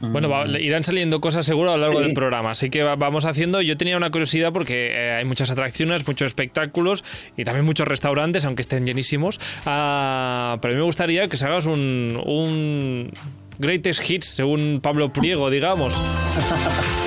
[0.00, 3.60] Bueno, irán saliendo cosas seguro a lo largo del programa, así que vamos haciendo.
[3.60, 7.04] Yo tenía una curiosidad porque eh, hay muchas atracciones, muchos espectáculos
[7.36, 9.38] y también muchos restaurantes, aunque estén llenísimos.
[9.66, 13.10] Ah, pero a mí me gustaría que se hagas un, un
[13.58, 15.92] greatest hits según Pablo Priego, digamos.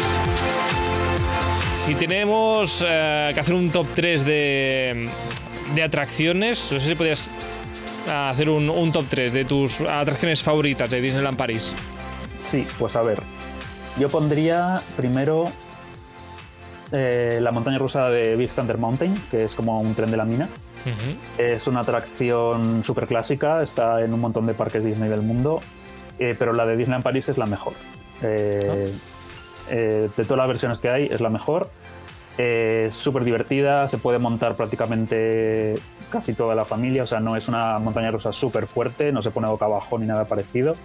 [1.89, 5.09] Si tenemos eh, que hacer un top 3 de,
[5.83, 7.31] atracciones, no sé si podrías
[8.07, 11.75] hacer un, top 3 de tus atracciones favoritas de Disneyland París.
[12.37, 13.23] Sí, pues a ver.
[13.97, 15.51] Yo pondría primero
[16.91, 20.25] eh, la montaña rusa de Big Thunder Mountain, que es como un tren de la
[20.25, 20.47] mina.
[21.39, 25.59] Es una atracción súper clásica, está en un montón de parques Disney del mundo,
[26.19, 27.73] eh, pero la de Disneyland París es la mejor.
[29.69, 29.75] Ah.
[29.75, 31.69] de todas las versiones que hay, es la mejor.
[32.37, 35.75] Es súper divertida, se puede montar prácticamente
[36.09, 39.31] casi toda la familia, o sea, no es una montaña rusa súper fuerte, no se
[39.31, 40.77] pone boca abajo ni nada parecido.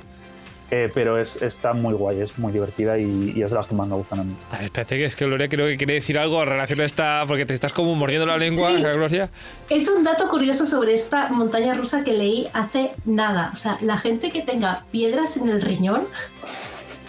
[0.71, 3.87] Eh, pero es, está muy guay, es muy divertida y, es de las que más
[3.87, 4.35] me gustan a mí.
[4.51, 6.85] A ver, espérate, que es que Gloria creo que quiere decir algo en relación a
[6.85, 9.31] esta, porque te estás como mordiendo la lengua, Gloria.
[9.69, 13.51] Es un dato curioso sobre esta montaña rusa que leí hace nada.
[13.53, 16.09] O sea, la gente que tenga piedras en el riñón,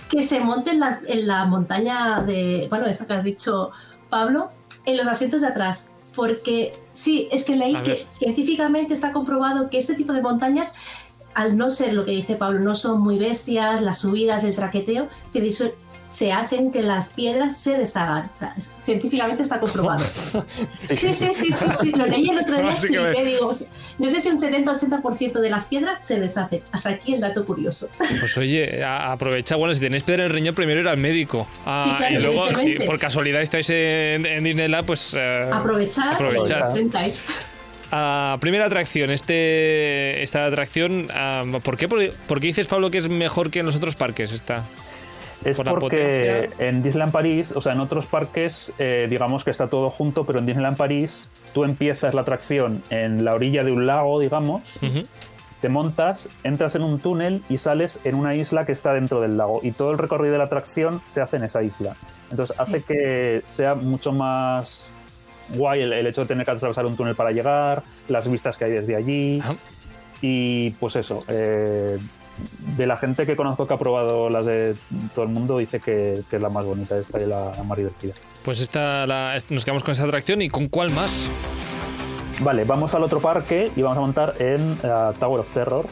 [0.10, 3.72] que se monte en la, en la montaña de, bueno, esa que has dicho
[4.10, 4.52] Pablo,
[4.86, 5.88] en los asientos de atrás.
[6.15, 10.74] Porque sí, es que leí que científicamente está comprobado que este tipo de montañas
[11.36, 15.08] al no ser lo que dice Pablo, no son muy bestias, las subidas, el traqueteo,
[15.34, 15.52] que
[16.08, 18.32] se hacen que las piedras se deshagan.
[18.34, 20.06] O sea, científicamente está comprobado.
[20.86, 22.74] Sí, sí, sí, sí, sí, lo leí el otro día
[23.19, 23.52] y digo,
[23.98, 26.62] no sé si un 70-80% de las piedras se deshacen.
[26.71, 27.89] Hasta aquí el dato curioso.
[27.98, 31.48] Pues oye, aprovecha, bueno, si tenéis piedra en el riñón, primero ir al médico.
[31.65, 35.13] Ah, sí, claro, y luego, si por casualidad estáis en, en Disneyland, pues...
[35.17, 36.65] Eh, aprovechar, aprovechar.
[37.97, 43.08] Ah, primera atracción, este, esta atracción, ah, ¿por, qué, ¿por, qué, dices, Pablo, que es
[43.08, 44.34] mejor que en los otros parques?
[44.34, 44.65] Esta?
[45.45, 49.89] Es porque en Disneyland París, o sea, en otros parques, eh, digamos que está todo
[49.89, 54.19] junto, pero en Disneyland París tú empiezas la atracción en la orilla de un lago,
[54.19, 54.77] digamos,
[55.62, 59.38] te montas, entras en un túnel y sales en una isla que está dentro del
[59.38, 59.62] lago.
[59.63, 61.95] Y todo el recorrido de la atracción se hace en esa isla.
[62.29, 64.91] Entonces hace que sea mucho más
[65.49, 68.71] guay el, hecho de tener que atravesar un túnel para llegar, las vistas que hay
[68.71, 69.41] desde allí.
[70.21, 71.99] Y pues eso, eh,
[72.75, 74.75] de la gente que conozco que ha probado las de
[75.13, 78.13] todo el mundo, dice que, es la más bonita esta y la, más divertida.
[78.43, 79.05] Pues esta
[79.49, 81.29] nos quedamos con esa atracción y con cuál más.
[82.41, 85.86] Vale, vamos al otro parque y vamos a montar en eh, Tower of Terror,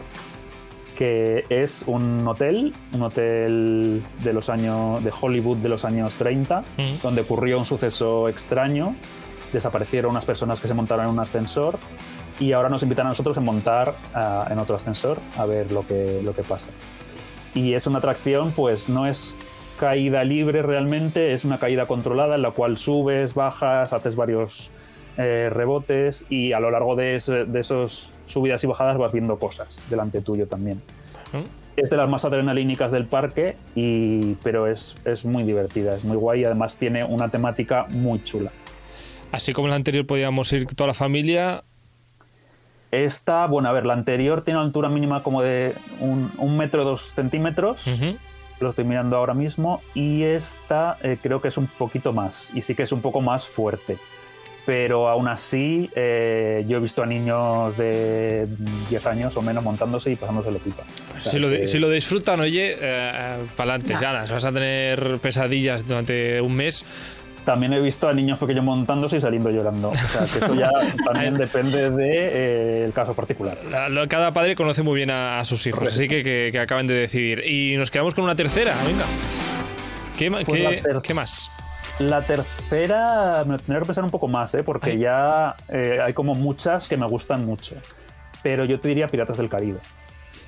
[0.97, 6.63] que es un hotel, un hotel de los años de Hollywood de los años 30,
[7.01, 8.95] donde ocurrió un suceso extraño
[9.53, 11.77] desaparecieron unas personas que se montaron en un ascensor
[12.39, 15.85] y ahora nos invitan a nosotros a montar ah, en otro ascensor a ver lo
[15.87, 16.69] que, lo que pasa.
[17.53, 19.35] Y es una atracción, pues no es
[19.79, 24.71] caída libre realmente, es una caída controlada en la cual subes, bajas, haces varios
[25.17, 29.77] eh, rebotes y a lo largo de, de esos subidas y bajadas vas viendo cosas
[29.89, 30.81] delante tuyo también.
[31.75, 36.17] Es de las más adrenalínicas del parque, y, pero es, es muy divertida, es muy
[36.17, 38.51] guay y además tiene una temática muy chula.
[39.33, 41.63] Así como la anterior podíamos ir toda la familia.
[42.91, 47.11] Esta, bueno, a ver, la anterior tiene una altura mínima como de un, metro dos
[47.15, 47.83] centímetros.
[48.59, 49.81] Lo estoy mirando ahora mismo.
[49.95, 52.51] Y esta eh, creo que es un poquito más.
[52.53, 53.97] Y sí que es un poco más fuerte.
[54.67, 58.47] Pero aún así, eh, yo he visto a niños de
[58.91, 60.83] 10 años o menos montándose y pasándose la pipa.
[61.23, 61.39] si,
[61.79, 64.13] lo, disfrutan, oye, eh, para adelante, ya.
[64.31, 66.85] vas a tener pesadillas durante un mes
[67.45, 69.89] también he visto a niños pequeños montándose y saliendo llorando.
[69.89, 70.71] O sea, que eso ya
[71.06, 73.58] también depende del de, eh, caso particular.
[74.10, 77.43] cada padre conoce muy bien a, sus hijos, así que, que, acaban de decidir.
[77.45, 79.06] Y nos quedamos con una tercera, venga.
[80.17, 81.49] ¿Qué, pues más?
[81.99, 84.63] La tercera me tendría que pensar un poco más, ¿eh?
[84.63, 87.75] porque ya eh, hay como muchas que me gustan mucho.
[88.41, 89.79] Pero yo te diría Piratas del Caribe.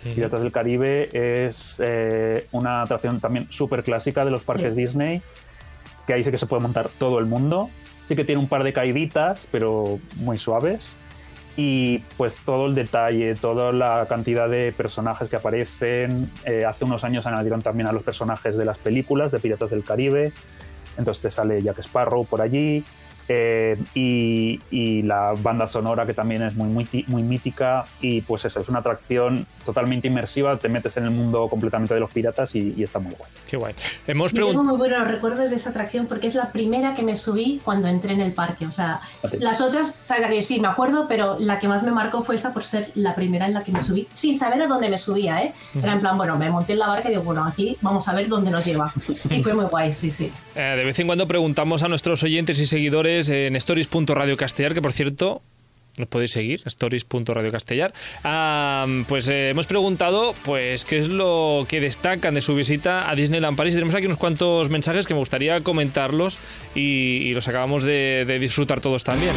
[0.03, 1.10] Piratas del Caribe
[1.47, 5.21] es eh, una atracción también súper clásica de los parques Disney
[6.05, 7.69] que ahí sí que se puede montar todo el mundo.
[8.07, 10.93] Sí que tiene un par de caíditas, pero muy suaves.
[11.57, 16.29] Y pues todo el detalle, toda la cantidad de personajes que aparecen.
[16.45, 19.83] Eh, hace unos años añadieron también a los personajes de las películas de Piratas del
[19.83, 20.33] Caribe.
[20.97, 22.83] Entonces te sale Jack Sparrow por allí.
[23.27, 28.59] Eh, y, la banda sonora que también es muy, muy, muy mítica y pues eso,
[28.59, 32.81] es una atracción totalmente inmersiva, te metes en el mundo completamente de los piratas y,
[32.81, 33.31] está muy guay.
[33.47, 33.75] Qué guay.
[34.07, 37.15] Hemos Yo tengo muy buenos recuerdos de esa atracción porque es la primera que me
[37.15, 38.99] subí cuando entré en el parque, o sea,
[39.39, 42.63] las otras, o sí, me acuerdo, pero la que más me marcó fue esa por
[42.63, 45.53] ser la primera en la que me subí, sin saber a dónde me subía, ¿eh?
[45.81, 48.13] Era en plan, bueno, me monté en la barca y digo, bueno, aquí vamos a
[48.13, 48.91] ver dónde nos lleva.
[49.29, 50.31] Y fue muy guay, sí, sí.
[50.55, 54.93] Eh, de vez en cuando preguntamos a nuestros oyentes y seguidores en stories.radiocastellar, que por
[54.93, 55.41] cierto,
[55.97, 57.93] nos podéis seguir, stories.radiocastellar.
[58.23, 63.15] Ah, pues eh, hemos preguntado pues qué es lo que destacan de su visita a
[63.15, 63.73] Disneyland Paris.
[63.73, 66.38] tenemos aquí unos cuantos mensajes que me gustaría comentarlos
[66.73, 69.34] y, los acabamos de, de, disfrutar todos también.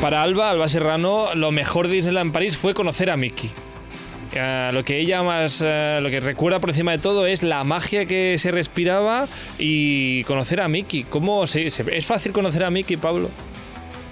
[0.00, 3.52] Para Alba, Alba Serrano, lo mejor de Disneyland París fue conocer a Mickey.
[4.34, 7.64] Eh, lo que ella más, eh, lo que recuerda por encima de todo es la
[7.64, 9.26] magia que se respiraba
[9.58, 11.04] y conocer a Mickey.
[11.04, 13.28] ¿Cómo se, es fácil conocer a Mickey, Pablo?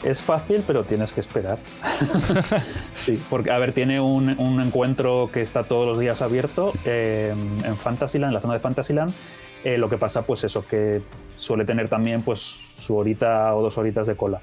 [0.05, 1.59] Es fácil, pero tienes que esperar.
[2.95, 4.31] sí, porque, a ver, tiene un,
[4.65, 9.13] encuentro que está todos los días abierto eh, en Fantasyland, en la zona de Fantasyland.
[9.65, 11.03] lo que pasa, pues eso, que
[11.37, 12.41] suele tener también, pues,
[12.81, 14.41] su horita o dos horitas de cola.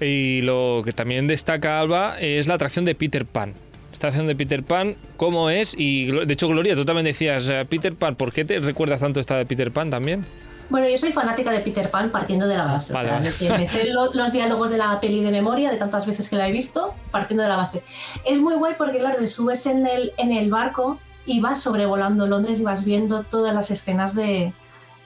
[0.00, 3.54] Y lo que también destaca Alba es la atracción de Peter Pan.
[3.96, 5.74] Estación de Peter Pan, ¿cómo es?
[5.76, 9.20] Y de hecho, Gloria, tú también decías, eh, Peter Pan, ¿por qué te recuerdas tanto
[9.20, 10.24] esta de Peter Pan también?
[10.68, 12.92] Bueno, yo soy fanática de Peter Pan partiendo de la base.
[12.92, 16.36] o sea, me sé los diálogos de la peli de memoria, de tantas veces que
[16.36, 17.82] la he visto, partiendo de la base.
[18.24, 22.26] Es muy guay porque, claro, te subes en el, en el barco y vas sobrevolando
[22.26, 24.52] Londres y vas viendo todas las escenas de,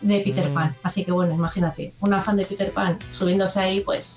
[0.00, 0.55] de Peter mm.
[0.55, 0.76] Pan.
[0.83, 4.16] Así que, bueno, imagínate, una fan de Peter Pan subiéndose ahí, pues,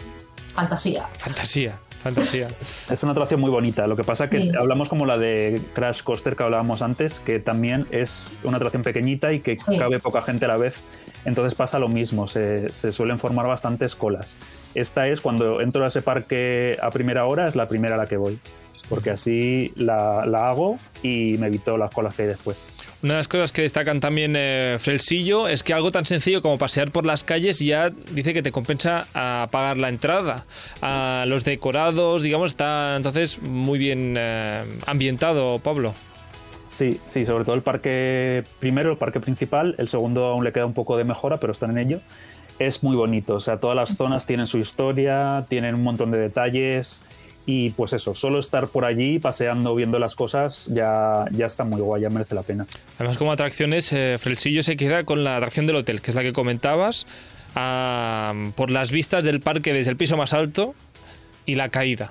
[0.53, 1.07] fantasía.
[1.17, 1.77] Fantasía.
[2.03, 2.49] Fantasía.
[2.91, 3.87] Es una atracción muy bonita.
[3.87, 7.87] Lo que pasa que hablamos como la de Crash Coaster que hablábamos antes, que también
[7.91, 10.83] es una atracción pequeñita y que cabe poca gente a la vez.
[11.23, 14.35] Entonces pasa lo mismo, se, suelen formar bastantes colas.
[14.75, 18.05] Esta es cuando entro a ese parque a primera hora, es la primera a la
[18.05, 18.37] que voy.
[18.89, 22.57] Porque así la, la hago y me evito las colas que hay después.
[23.03, 26.57] Una de las cosas que destacan también eh, Frelsillo es que algo tan sencillo como
[26.57, 30.45] pasear por las calles ya dice que te compensa a pagar la entrada.
[30.81, 35.93] A los decorados, digamos, está entonces muy bien eh, ambientado, Pablo.
[36.71, 40.65] Sí, sí, sobre todo el parque, primero el parque principal, el segundo aún le queda
[40.65, 41.99] un poco de mejora, pero están en ello.
[42.57, 46.19] Es muy bonito, o sea, todas las zonas tienen su historia, tienen un montón de
[46.19, 47.01] detalles
[47.45, 51.81] y pues eso, solo estar por allí paseando, viendo las cosas, ya, ya está muy
[51.81, 52.65] guay, ya merece la pena.
[52.97, 56.21] Además, como atracciones, eh, Frelsillo se queda con la atracción del hotel, que es la
[56.21, 57.05] que comentabas,
[58.55, 60.73] por las vistas del parque desde el piso más alto
[61.45, 62.09] y la caída.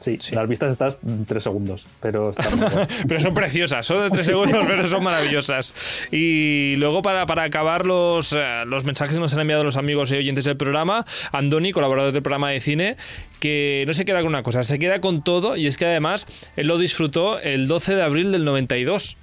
[0.00, 2.32] Sí, las vistas estás tres segundos, pero
[3.08, 5.74] Pero son preciosas, son de tres segundos, pero son maravillosas.
[6.10, 10.10] Y luego, para, para acabar los, eh, los mensajes que nos han enviado los amigos
[10.10, 12.96] y oyentes del programa, Andoni, colaborador del programa de cine,
[13.40, 16.26] que no se queda con una cosa, se queda con todo, y es que además
[16.56, 19.16] él lo disfrutó el 12 de abril del 92.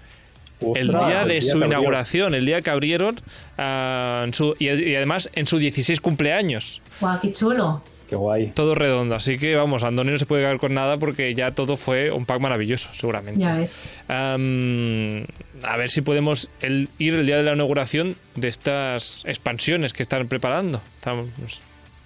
[0.76, 3.20] el día de su inauguración, el día que abrieron,
[3.58, 4.28] ah,
[4.60, 6.82] y, además en su 16 cumpleaños.
[7.00, 7.82] ¡Guau, qué chulo!
[8.08, 8.52] Qué guay.
[8.52, 9.16] Todo redondo.
[9.16, 12.26] Así que vamos, Andoni no se puede quedar con nada porque ya todo fue un
[12.26, 13.42] pack maravilloso, seguramente.
[13.42, 13.82] Ya ves.
[14.08, 14.38] a
[15.78, 20.80] ver si podemos ir el día de la inauguración de estas expansiones que están preparando.
[20.96, 21.28] Estamos,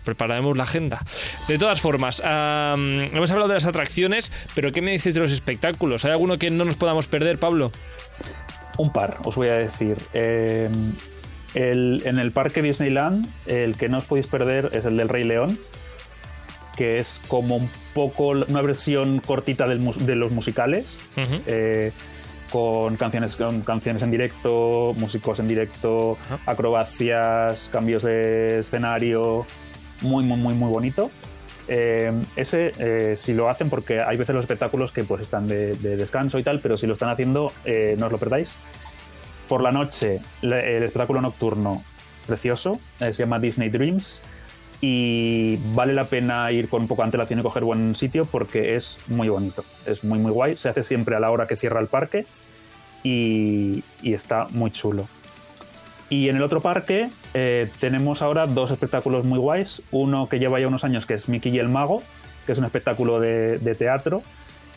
[0.03, 1.05] prepararemos la agenda.
[1.47, 6.03] De todas formas, hemos hablado de las atracciones, pero ¿qué me dices de los espectáculos?
[6.05, 7.71] ¿Hay alguno que no nos podamos perder, Pablo?
[8.79, 9.97] Un par, os voy a decir.
[10.13, 10.93] Em,
[11.53, 15.59] en el parque Disneyland, el que no os podéis perder es el del Rey León
[16.81, 20.97] que es como un poco una versión cortita de los musicales,
[21.45, 21.91] eh,
[22.51, 26.17] con, canciones, con canciones en directo, músicos en directo,
[26.47, 29.45] acrobacias, cambios de escenario,
[30.01, 31.11] muy, muy, muy, muy bonito.
[31.67, 35.75] Eh, ese, eh, si lo hacen, porque hay veces los espectáculos que pues están de,
[35.75, 37.53] descanso y tal, pero si lo están haciendo,
[37.97, 38.57] no os lo perdáis.
[39.47, 41.83] Por la noche, el espectáculo nocturno,
[42.25, 44.23] precioso, se llama Disney Dreams
[44.81, 48.75] y vale la pena ir con un poco de antelación y coger buen sitio porque
[48.75, 51.79] es muy bonito, es muy muy guay, se hace siempre a la hora que cierra
[51.79, 52.25] el parque
[53.03, 55.07] y, está muy chulo.
[56.09, 60.59] Y en el otro parque eh, tenemos ahora dos espectáculos muy guays, uno que lleva
[60.59, 62.03] ya unos años que es Mickey y el Mago,
[62.45, 64.23] que es un espectáculo de, teatro.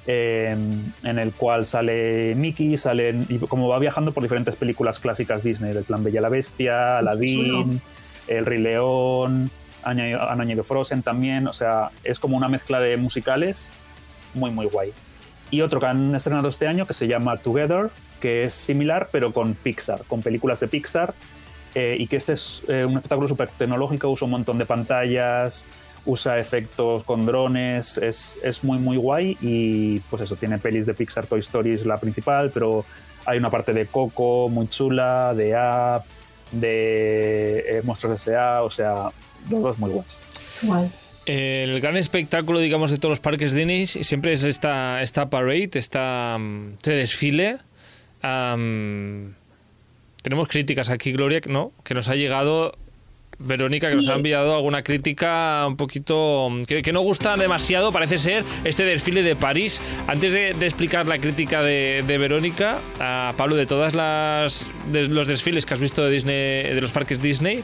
[0.06, 0.54] Eh,
[1.02, 5.72] en el cual sale Mickey, salen, y como va viajando por diferentes películas clásicas Disney,
[5.72, 7.80] del plan Bella la Bestia, Aladdin,
[8.28, 9.50] El Rey León,
[9.84, 13.70] han añadido Frozen también, o sea, es como una mezcla de musicales
[14.34, 14.92] muy, muy guay.
[15.50, 19.32] Y otro que han estrenado este año que se llama Together, que es similar, pero
[19.32, 21.14] con Pixar, con películas de Pixar,
[21.74, 25.66] eh, y que este es eh, un espectáculo súper tecnológico, usa un montón de pantallas,
[26.06, 30.94] usa efectos con drones, es, es, muy, muy guay, y pues eso, tiene pelis de
[30.94, 32.84] Pixar, Toy Story es la principal, pero
[33.26, 36.04] hay una parte de Coco muy chula, de App,
[36.52, 39.08] de eh, Monstruos S.A., o sea,
[39.50, 41.04] los dos muy guays.
[41.26, 46.36] El gran espectáculo, digamos, de todos los parques Disney siempre es esta, esta parade, esta,
[46.38, 47.56] mm, este desfile.
[50.22, 51.72] tenemos críticas aquí, Gloria, ¿no?
[51.82, 52.74] Que nos ha llegado
[53.38, 58.44] Verónica, que nos ha enviado alguna crítica un poquito que, no gusta demasiado, parece ser,
[58.64, 59.80] este desfile de París.
[60.06, 65.66] Antes de, explicar la crítica de, Verónica, a Pablo, de todas las de los desfiles
[65.66, 67.62] que has visto de Disney, de los parques Disney,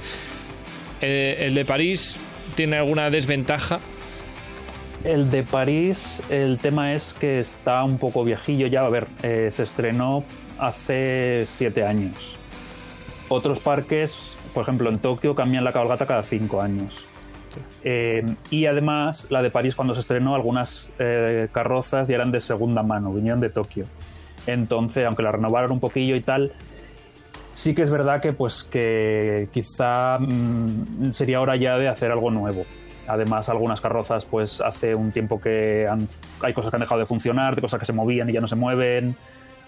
[1.00, 2.16] eh, el de París
[2.54, 3.80] tiene alguna desventaja.
[5.04, 8.82] El de París, el tema es que está un poco viejillo ya.
[8.82, 10.24] A ver, eh, se estrenó
[10.58, 12.36] hace siete años.
[13.28, 14.18] Otros parques,
[14.52, 17.06] por ejemplo en Tokio, cambian la cabalgata cada cinco años.
[17.82, 20.90] Eh, y además, la de París, cuando se estrenó, algunas
[21.52, 23.86] carrozas ya eran de segunda mano, vinieron de Tokio.
[24.46, 26.52] Entonces, aunque la renovaron un poquillo y tal,
[27.60, 32.30] sí que es verdad que pues que quizá mm, sería hora ya de hacer algo
[32.30, 32.64] nuevo.
[33.06, 36.08] Además, algunas carrozas pues hace un tiempo que han
[36.40, 38.48] hay cosas que han dejado de funcionar, de cosas que se movían y ya no
[38.48, 39.14] se mueven.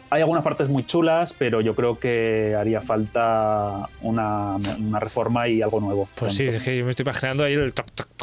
[0.08, 5.60] Hay algunas partes muy chulas, pero yo creo que haría falta una, una reforma y
[5.60, 6.08] algo nuevo.
[6.14, 8.21] Pues sí, es que yo me estoy imaginando ahí el toc, toc, toc,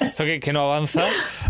[0.00, 1.02] Esto que, que, no avanza.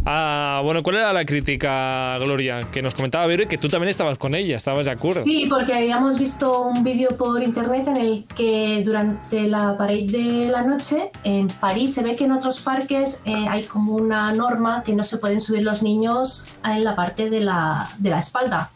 [0.05, 2.61] Ah, bueno, ¿cuál era la crítica, Gloria?
[2.73, 5.23] Que nos comentaba Vero y que tú también estabas con ella, estabas de acuerdo.
[5.23, 10.49] Sí, porque habíamos visto un vídeo por internet en el que durante la pared de
[10.51, 14.83] la noche en París se ve que en otros parques eh, hay como una norma
[14.83, 18.71] que no se pueden subir los niños en la parte de la, de la espalda.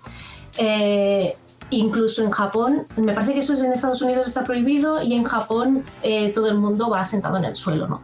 [0.56, 1.36] Eh,
[1.70, 5.24] incluso en Japón, me parece que eso es en Estados Unidos está prohibido y en
[5.24, 8.02] Japón eh, todo el mundo va sentado en el suelo, ¿no?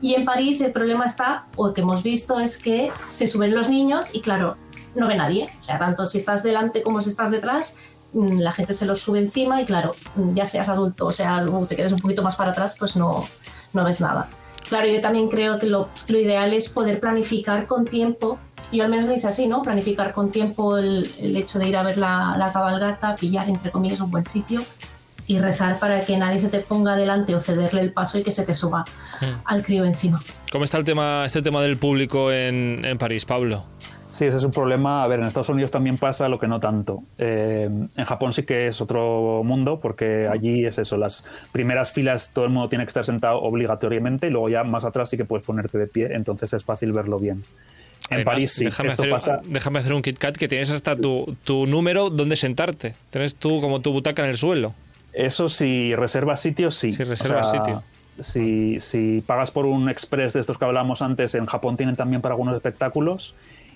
[0.00, 3.68] Y en París el problema está, o que hemos visto, es que se suben los
[3.68, 4.56] niños y claro,
[4.94, 5.50] no ve nadie.
[5.60, 7.76] O sea, tanto si estás delante como si estás detrás,
[8.12, 11.44] mm, la gente se los sube encima y claro, mm, ya seas adulto o sea,
[11.68, 13.26] te quedes un poquito más para atrás, pues no,
[13.72, 14.28] no ves nada.
[14.68, 18.38] Claro, yo también creo que lo, lo ideal es poder planificar con tiempo
[18.70, 19.62] yo al menos lo hice así, ¿no?
[19.62, 23.70] Planificar con tiempo el, el hecho de ir a ver la, la, cabalgata, pillar, entre
[23.70, 24.62] comillas, un buen sitio
[25.28, 28.32] y rezar para que nadie se te ponga delante o cederle el paso y que
[28.32, 28.84] se te suba
[29.20, 29.42] hmm.
[29.44, 30.20] al crío encima.
[30.50, 33.64] ¿Cómo está el tema, este tema del público en, en París, Pablo?
[34.10, 35.04] Sí, ese es un problema.
[35.04, 37.02] A ver, en Estados Unidos también pasa lo que no tanto.
[37.18, 42.32] Eh, en Japón sí que es otro mundo porque allí es eso, las primeras filas
[42.32, 45.26] todo el mundo tiene que estar sentado obligatoriamente y luego ya más atrás sí que
[45.26, 47.44] puedes ponerte de pie, entonces es fácil verlo bien.
[48.10, 49.40] En París sí, déjame esto hacer, pasa.
[49.44, 52.94] Déjame hacer un KitKat que tienes hasta tu, tu número donde sentarte.
[53.10, 54.72] Tienes tú como tu butaca en el suelo.
[55.18, 56.92] Eso si reservas sitio, sí.
[56.92, 57.82] Si reservas o sea, sitio.
[58.20, 62.20] Si, si pagas por un express de estos que hablábamos antes, en Japón tienen también
[62.22, 63.34] para algunos espectáculos.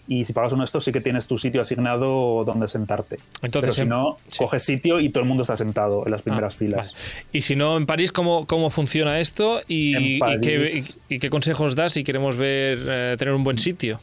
[0.08, 3.18] Y si pagas uno de estos, sí que tienes tu sitio asignado donde sentarte.
[3.40, 4.38] Entonces, Pero si en- no, sí.
[4.38, 6.88] coges sitio y todo el mundo está sentado en las primeras Ah, filas.
[6.92, 6.98] vale.
[7.32, 9.60] Y si no, en París, ¿cómo, cómo funciona esto?
[9.68, 13.32] Y, En y París- qué, y- y qué consejos das si queremos ver eh, tener
[13.32, 14.00] un buen sitio?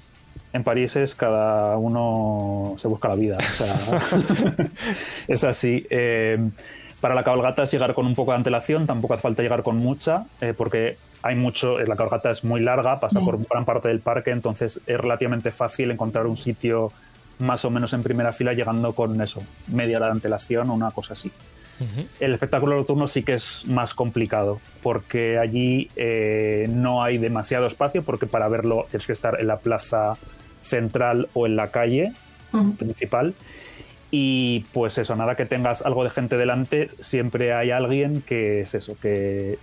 [0.53, 3.37] En París es cada uno se busca la vida.
[3.37, 3.75] O sea,
[5.27, 5.85] es así.
[5.89, 6.37] Eh,
[7.01, 9.77] para la cabalgata es llegar con un poco de antelación, tampoco hace falta llegar con
[9.77, 13.25] mucha, eh, porque hay mucho, eh, la cabalgata es muy larga, pasa Sí.
[13.25, 16.91] por gran parte del parque, entonces es relativamente fácil encontrar un sitio
[17.39, 20.91] más o menos en primera fila llegando con eso, media hora de antelación o una
[20.91, 21.31] cosa así.
[22.19, 28.03] El espectáculo nocturno sí que es más complicado, porque allí eh, no hay demasiado espacio,
[28.03, 30.17] porque para verlo tienes que estar en la plaza
[30.61, 32.11] central o en la calle
[32.51, 32.75] Ujú.
[32.75, 33.33] principal.
[34.11, 38.73] Y pues eso, nada que tengas algo de gente delante, siempre hay alguien que es
[38.73, 39.59] eso, que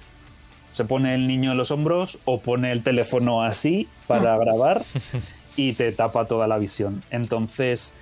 [0.72, 4.84] se pone el niño en los hombros o pone el teléfono así para grabar
[5.56, 7.02] y te tapa toda la visión.
[7.10, 7.94] Entonces,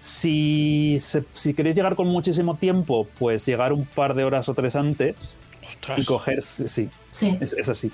[0.00, 4.54] si, se- si queréis llegar con muchísimo tiempo, pues llegar un par de horas o
[4.54, 5.34] tres antes
[5.68, 5.98] Ostras.
[5.98, 7.38] y coger, sí, Sí.
[7.40, 7.90] es, es así.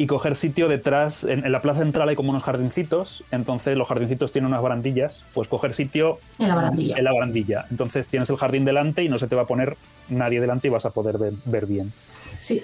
[0.00, 3.88] Y coger sitio detrás, en, en la plaza central hay como unos jardincitos, entonces los
[3.88, 6.96] jardincitos tienen unas barandillas, pues coger sitio En la barandilla.
[6.96, 7.64] en la barandilla.
[7.70, 9.76] Entonces tienes el jardín delante y no se te va a poner
[10.08, 11.92] nadie delante y vas a poder ver, ver bien.
[12.38, 12.62] Sí.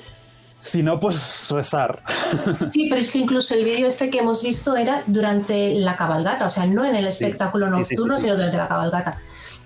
[0.60, 2.02] Si no, pues rezar.
[2.70, 6.46] Sí, pero es que incluso el vídeo este que hemos visto era durante la cabalgata,
[6.46, 8.24] o sea, no en el espectáculo Sí, sí, sí, nocturno, sí.
[8.24, 9.18] sino durante la cabalgata.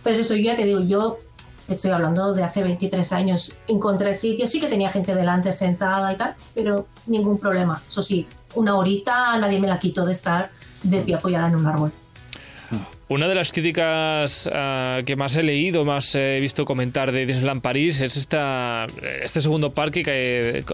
[0.02, 1.18] Pues eso, yo ya te digo, yo
[1.68, 6.16] estoy hablando de hace 23 años, encontré sitios, sí que tenía gente delante sentada y
[6.16, 7.80] tal, pero ningún problema.
[7.86, 10.50] Eso sí, una horita nadie me la quitó de estar
[10.82, 11.92] de pie apoyada en un árbol.
[13.10, 17.62] Una de las críticas ah, que más he leído, más he visto comentar de Disneyland
[17.62, 18.86] París es esta,
[19.22, 20.64] este segundo parque que...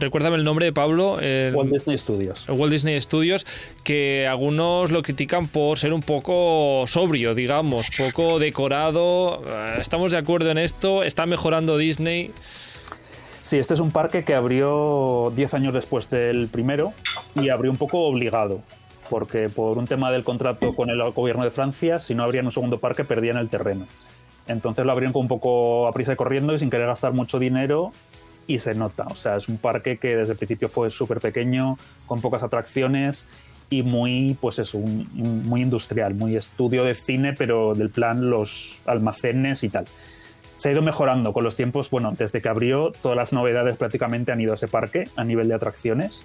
[0.00, 1.18] Recuérdame el nombre de Pablo.
[1.20, 2.46] el- Walt Disney Studios.
[2.48, 3.46] Walt Disney Studios,
[3.84, 9.42] que algunos lo critican por ser un poco sobrio, digamos, poco decorado.
[9.46, 12.30] Eh, Estamos de acuerdo en esto, está mejorando Disney.
[13.42, 16.92] Sí, este es un parque que abrió 10 años después del primero
[17.34, 18.60] y abrió un poco obligado,
[19.08, 22.52] porque por un tema del contrato con el gobierno de Francia, si no abrían un
[22.52, 23.86] segundo parque perdían el terreno.
[24.48, 27.38] Entonces lo abrieron con un poco a prisa y corriendo y sin querer gastar mucho
[27.38, 27.92] dinero
[28.48, 29.04] y se nota.
[29.10, 33.28] O sea, es un parque que desde el principio fue súper pequeño, con pocas atracciones
[33.70, 35.06] y muy, pues eso, un-
[35.46, 39.84] muy industrial, muy estudio de cine, pero del plan los almacenes y tal
[40.56, 41.88] se ha ido mejorando con los tiempos.
[41.88, 45.46] Bueno, desde que abrió, todas las novedades prácticamente han ido a ese parque a nivel
[45.46, 46.24] de atracciones.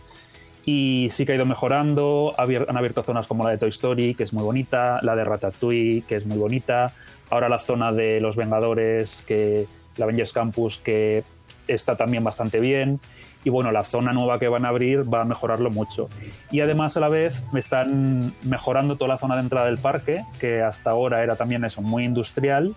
[0.65, 2.33] Y sí que ha ido mejorando.
[2.39, 6.01] Han abierto zonas como la de Toy Story, que es muy bonita, la de Ratatouille,
[6.07, 6.93] que es muy bonita.
[7.29, 9.67] Ahora la zona de los Vengadores, que
[9.97, 11.23] la Avengers Campus, que
[11.67, 12.99] está también bastante bien.
[13.45, 16.09] Y bueno, la zona nueva que van a abrir va a mejorarlo mucho.
[16.51, 20.61] Y además a la vez están mejorando toda la zona de entrada del parque, que
[20.61, 22.73] hasta ahora era también eso, muy industrial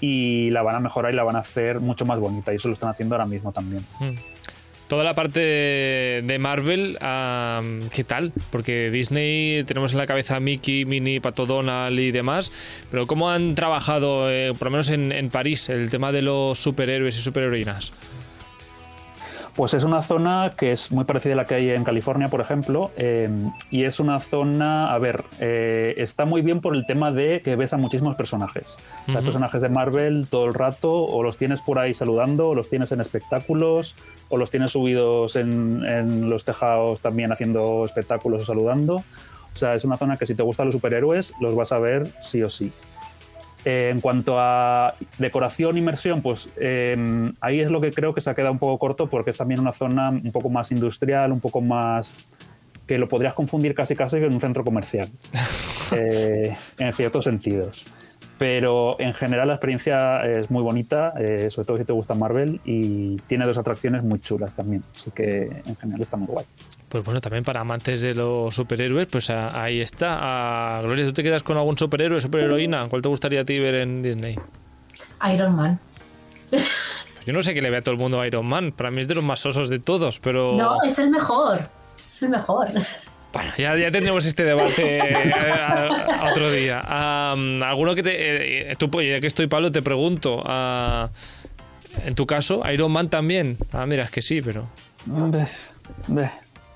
[0.00, 2.68] y la van a mejorar y la van a hacer mucho más bonita y eso
[2.68, 3.82] lo están haciendo ahora mismo también.
[4.00, 4.14] Mm.
[4.88, 6.98] Toda la parte de Marvel,
[7.90, 8.32] ¿qué tal?
[8.50, 12.52] Porque Disney tenemos en la cabeza a Mickey, Minnie, Pato Donald y demás,
[12.90, 16.58] pero ¿cómo han trabajado, eh, por lo menos en, en París, el tema de los
[16.58, 17.92] superhéroes y superheroínas?
[19.56, 22.40] Pues es una zona que es muy parecida a la que hay en California, por
[22.40, 23.28] ejemplo, eh,
[23.70, 27.54] y es una zona, a ver, eh, está muy bien por el tema de que
[27.54, 28.76] ves a muchísimos personajes.
[29.06, 32.54] O sea, personajes de Marvel todo el rato, o los tienes por ahí saludando, o
[32.56, 33.94] los tienes en espectáculos,
[34.28, 38.96] o los tienes subidos en, en los tejados también haciendo espectáculos o saludando.
[38.96, 42.08] O sea, es una zona que si te gustan los superhéroes, los vas a ver
[42.22, 42.72] sí o sí.
[43.64, 48.28] Eh, en cuanto a decoración, inmersión, pues em, ahí es lo que creo que se
[48.28, 51.40] ha quedado un poco corto porque es también una zona un poco más industrial, un
[51.40, 52.12] poco más
[52.86, 55.08] que lo podrías confundir casi casi con un centro comercial,
[55.92, 57.84] eh, en ciertos sentidos.
[58.36, 62.60] Pero en general la experiencia es muy bonita, eh, sobre todo si te gusta Marvel,
[62.64, 64.82] y tiene dos atracciones muy chulas también.
[64.94, 66.44] Así que en general está muy guay.
[66.94, 70.78] Pues bueno, también para amantes de los superhéroes, pues ahí está.
[70.80, 72.88] Gloria, ¿tú te quedas con algún superhéroe, superheroína?
[72.88, 74.38] ¿Cuál te gustaría a ti ver en Disney?
[75.34, 75.80] Iron Man.
[77.26, 78.70] Yo no sé qué le ve a todo el mundo a Iron Man.
[78.70, 80.54] Para mí es de los más osos de todos, pero...
[80.56, 81.62] No, es el mejor.
[82.08, 82.68] Es el mejor.
[83.32, 86.78] Bueno, ya, ya tendremos este debate eh, a, otro día.
[86.78, 88.10] ¿Alguno que te...
[88.12, 90.44] Eh, eh, tú, pues, ya que estoy, Pablo, te pregunto.
[92.06, 93.58] en tu caso, Iron Man también.
[93.72, 94.68] Ah, mira, es que sí, pero...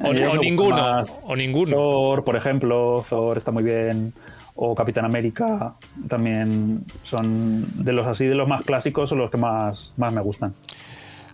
[0.00, 1.02] O, ninguno.
[1.24, 1.70] O ninguno.
[1.70, 4.12] Thor, por ejemplo, Thor está muy bien.
[4.60, 5.74] O Capitán América
[6.08, 10.20] también son de los así de los más clásicos o los que más, más me
[10.20, 10.52] gustan.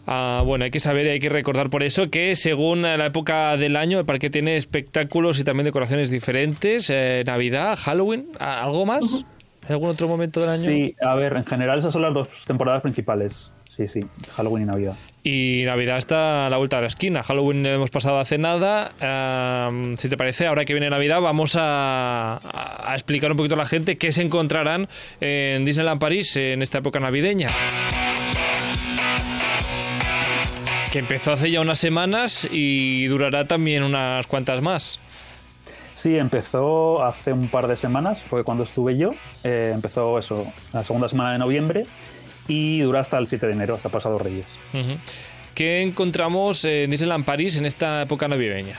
[0.07, 3.57] Ah, bueno, hay que saber y hay que recordar por eso que según la época
[3.57, 6.91] del año el parque tiene espectáculos y también decoraciones diferentes.
[6.91, 9.25] Eh, Navidad, Halloween, ¿algo más?
[9.67, 10.63] ¿Hay algún otro momento del año?
[10.63, 13.53] Sí, a ver, en general esas son las dos temporadas principales.
[13.71, 14.01] Sí, sí,
[14.37, 14.97] Halloween y Navidad.
[15.27, 17.23] Y Navidad está a la vuelta de la esquina.
[17.23, 18.93] Halloween hemos pasado hace nada.
[19.97, 22.39] si te parece, ahora que viene Navidad, vamos a,
[22.93, 24.87] explicar un poquito a la gente qué se encontrarán
[25.23, 27.49] en Disneyland París en esta época navideña.
[30.93, 35.01] Que empezó hace ya unas semanas y durará también unas cuantas más.
[35.95, 39.13] Sí, empezó hace un par de semanas, fue cuando estuve yo.
[39.43, 41.87] Eh, empezó eso, la segunda semana de noviembre
[42.49, 44.47] y dura hasta el 7 de enero, hasta pasado Reyes.
[45.55, 48.79] ¿Qué encontramos en Disneyland París en esta época navideña?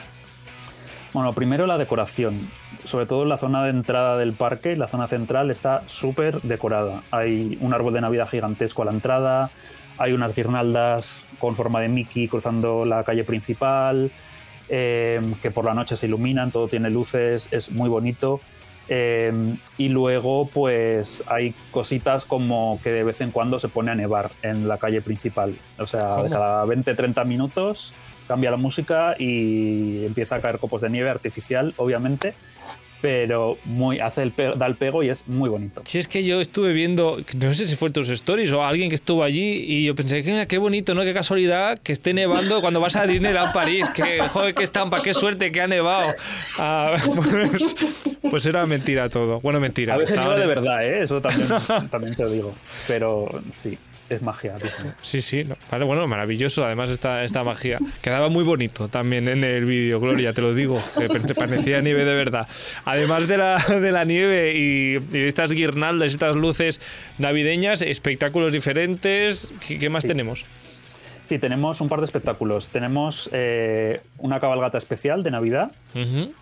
[1.13, 2.49] Bueno, primero la decoración.
[2.83, 7.01] Sobre todo en la zona de entrada del parque, la zona central está súper decorada.
[7.11, 9.49] Hay un árbol de Navidad gigantesco a la entrada,
[9.97, 14.11] hay unas guirnaldas con forma de Mickey cruzando la calle principal,
[14.67, 18.41] eh, que por la noche se iluminan, todo tiene luces, es muy bonito.
[18.87, 23.95] Em, y luego, pues hay cositas como que de vez en cuando se pone a
[23.95, 25.55] nevar en la calle principal.
[25.79, 27.93] O sea, cada 20-30 minutos
[28.27, 32.33] cambia la música y empieza a caer copos de nieve artificial, obviamente
[33.05, 35.83] pero muy hace el da el pego y es muy bonito.
[35.85, 38.95] Si es que yo estuve viendo, no sé si fue tus stories o alguien que
[38.95, 41.03] estuvo allí y yo pensé que qué bonito, ¿no?
[41.03, 45.13] Qué casualidad que esté nevando cuando vas a Disneyland París, que joder, qué estampa, qué
[45.13, 46.15] suerte que ha nevado.
[46.57, 47.75] Ah, pues,
[48.27, 49.39] pues, era mentira todo.
[49.39, 49.93] Bueno, mentira.
[49.93, 51.03] A veces nieva de verdad, ¿eh?
[51.03, 51.47] Eso también,
[51.91, 52.55] también te lo digo.
[52.87, 53.77] Pero sí
[54.09, 54.55] es magia.
[55.01, 55.43] Sí, sí.
[55.71, 56.65] Vale, bueno, maravilloso.
[56.65, 57.79] Además, esta, esta magia.
[58.01, 60.81] Quedaba muy bonito también en el vídeo, Gloria, te lo digo.
[61.35, 62.47] parecía nieve de verdad.
[62.85, 66.79] Además de la, de la nieve y, de estas guirnaldas, estas luces
[67.17, 69.49] navideñas, espectáculos diferentes.
[69.67, 70.45] ¿Qué, más tenemos?
[71.25, 72.67] Sí, tenemos un par de espectáculos.
[72.67, 75.71] Tenemos eh, una cabalgata especial de Navidad,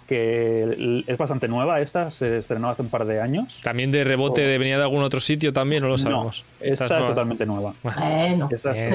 [0.07, 1.79] que es bastante nueva.
[1.79, 3.61] Esta se estrenó hace un par de años.
[3.63, 5.81] ¿También de rebote de venía de algún otro sitio también?
[5.81, 6.43] No lo sabemos.
[6.59, 7.73] esta, es totalmente nueva.
[7.81, 8.85] Bueno, esta es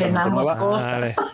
[0.59, 1.17] cosas.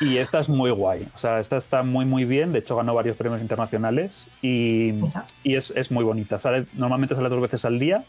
[0.00, 1.08] Y esta es muy guay.
[1.12, 2.52] O sea, esta está muy, muy bien.
[2.52, 4.94] De hecho, ganó varios premios internacionales y,
[5.42, 6.38] y es, es, muy bonita.
[6.38, 8.04] Sale, normalmente sale dos veces al día,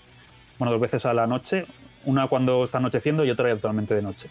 [0.59, 1.65] bueno, dos veces a la noche.
[2.05, 4.29] Una cuando está anocheciendo y otra totalmente de noche.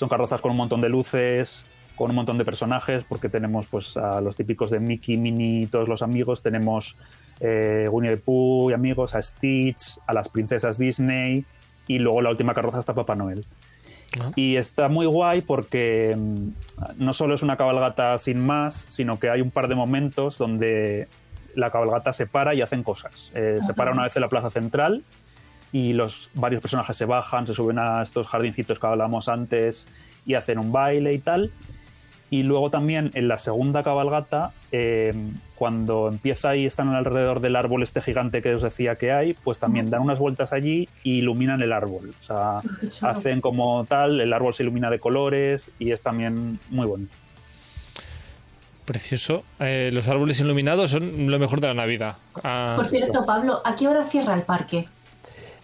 [0.00, 1.62] Son carrozas con un montón de luces,
[1.94, 5.90] con un montón de personajes, porque tenemos pues a los típicos de Mickey, Minnie, todos
[5.90, 6.42] los amigos.
[6.42, 6.96] Tenemos
[7.38, 11.44] eh, Winnie the Pooh y amigos, a Stitch, a las princesas Disney
[11.86, 13.44] y luego la última carroza está Papá Noel.
[14.18, 14.30] Ah.
[14.36, 16.48] Y está muy guay porque mm,
[16.96, 21.08] no solo es una cabalgata sin más, sino que hay un par de momentos donde
[21.54, 23.30] la cabalgata se para y hacen cosas.
[23.34, 25.04] Eh, se para una vez en la plaza central
[25.72, 29.86] y los varios personajes se bajan, se suben a estos jardincitos que hablábamos antes
[30.26, 31.50] y hacen un baile y tal.
[32.32, 35.12] Y luego también en la segunda cabalgata, eh,
[35.56, 39.58] cuando empieza y están alrededor del árbol este gigante que os decía que hay, pues
[39.58, 42.14] también dan unas vueltas allí y iluminan el árbol.
[42.20, 42.60] O sea,
[43.02, 47.12] hacen como tal, el árbol se ilumina de colores y es también muy bonito.
[48.84, 49.42] Precioso.
[49.58, 52.16] Eh, los árboles iluminados son lo mejor de la Navidad.
[52.44, 54.86] Ah, Por cierto, Pablo, ¿a qué hora cierra el parque?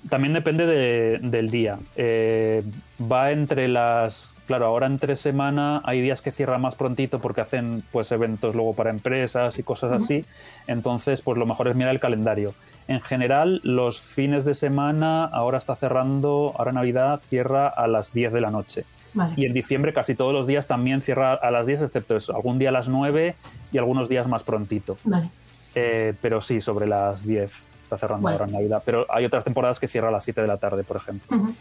[0.08, 1.78] También depende de- del día.
[1.96, 2.62] Eh,
[3.00, 4.34] va entre las.
[4.46, 8.74] Claro, ahora entre semana hay días que cierra más prontito porque hacen pues eventos luego
[8.74, 10.24] para empresas y cosas así.
[10.68, 12.54] Entonces, pues lo mejor es mirar el calendario.
[12.86, 18.32] En general, los fines de semana ahora está cerrando, ahora Navidad cierra a las 10
[18.32, 18.84] de la noche.
[19.14, 19.34] Vale.
[19.36, 22.60] Y en diciembre casi todos los días también cierra a las 10, excepto eso, algún
[22.60, 23.34] día a las 9
[23.72, 24.96] y algunos días más prontito.
[25.02, 25.28] Vale.
[25.74, 28.36] Eh, pero sí, sobre las 10 está cerrando Bueno.
[28.38, 28.82] ahora en Navidad.
[28.84, 31.54] Pero hay otras temporadas que cierra a las 7 de la tarde, por ejemplo.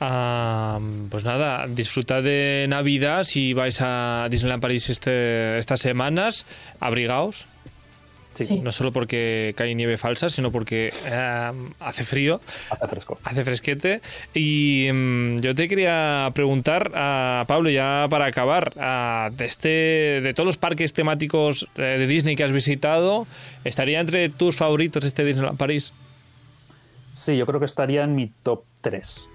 [0.00, 0.78] Ah,
[1.10, 6.46] pues nada, disfrutad de Navidad si vais a Disneyland París este, estas semanas,
[6.80, 7.46] abrigaos,
[8.32, 11.50] Sí, no solo porque cae nieve falsa, sino porque eh,
[11.80, 13.18] hace frío, hace fresco.
[13.24, 14.00] hace fresquete.
[14.32, 18.72] Y mm, yo te quería preguntar, a Pablo, ya para acabar,
[19.32, 19.68] de, este,
[20.22, 23.26] de todos los parques temáticos eh, de Disney que has visitado,
[23.64, 25.92] ¿estaría entre tus favoritos este Disneyland París?
[27.12, 29.26] Sí, yo creo que estaría en mi top 3.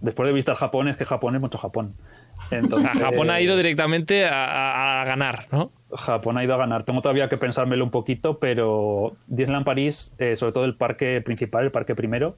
[0.00, 1.94] Después de visitar Japón, es que Japón es mucho Japón.
[2.50, 5.70] Entonces, A Japón ha ido directamente a, a- a ganar, ¿no?
[5.92, 6.84] Japón ha ido a ganar.
[6.84, 11.64] Tengo todavía que pensármelo un poquito, pero Disneyland París, eh, sobre todo el parque principal,
[11.64, 12.36] el parque primero,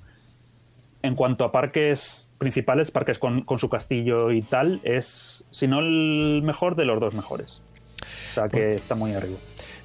[1.03, 5.81] en cuanto a parques principales, parques con, con su castillo y tal, es, si no
[5.81, 7.63] el mejor, de los dos mejores.
[8.31, 9.39] O sea que está muy arriba.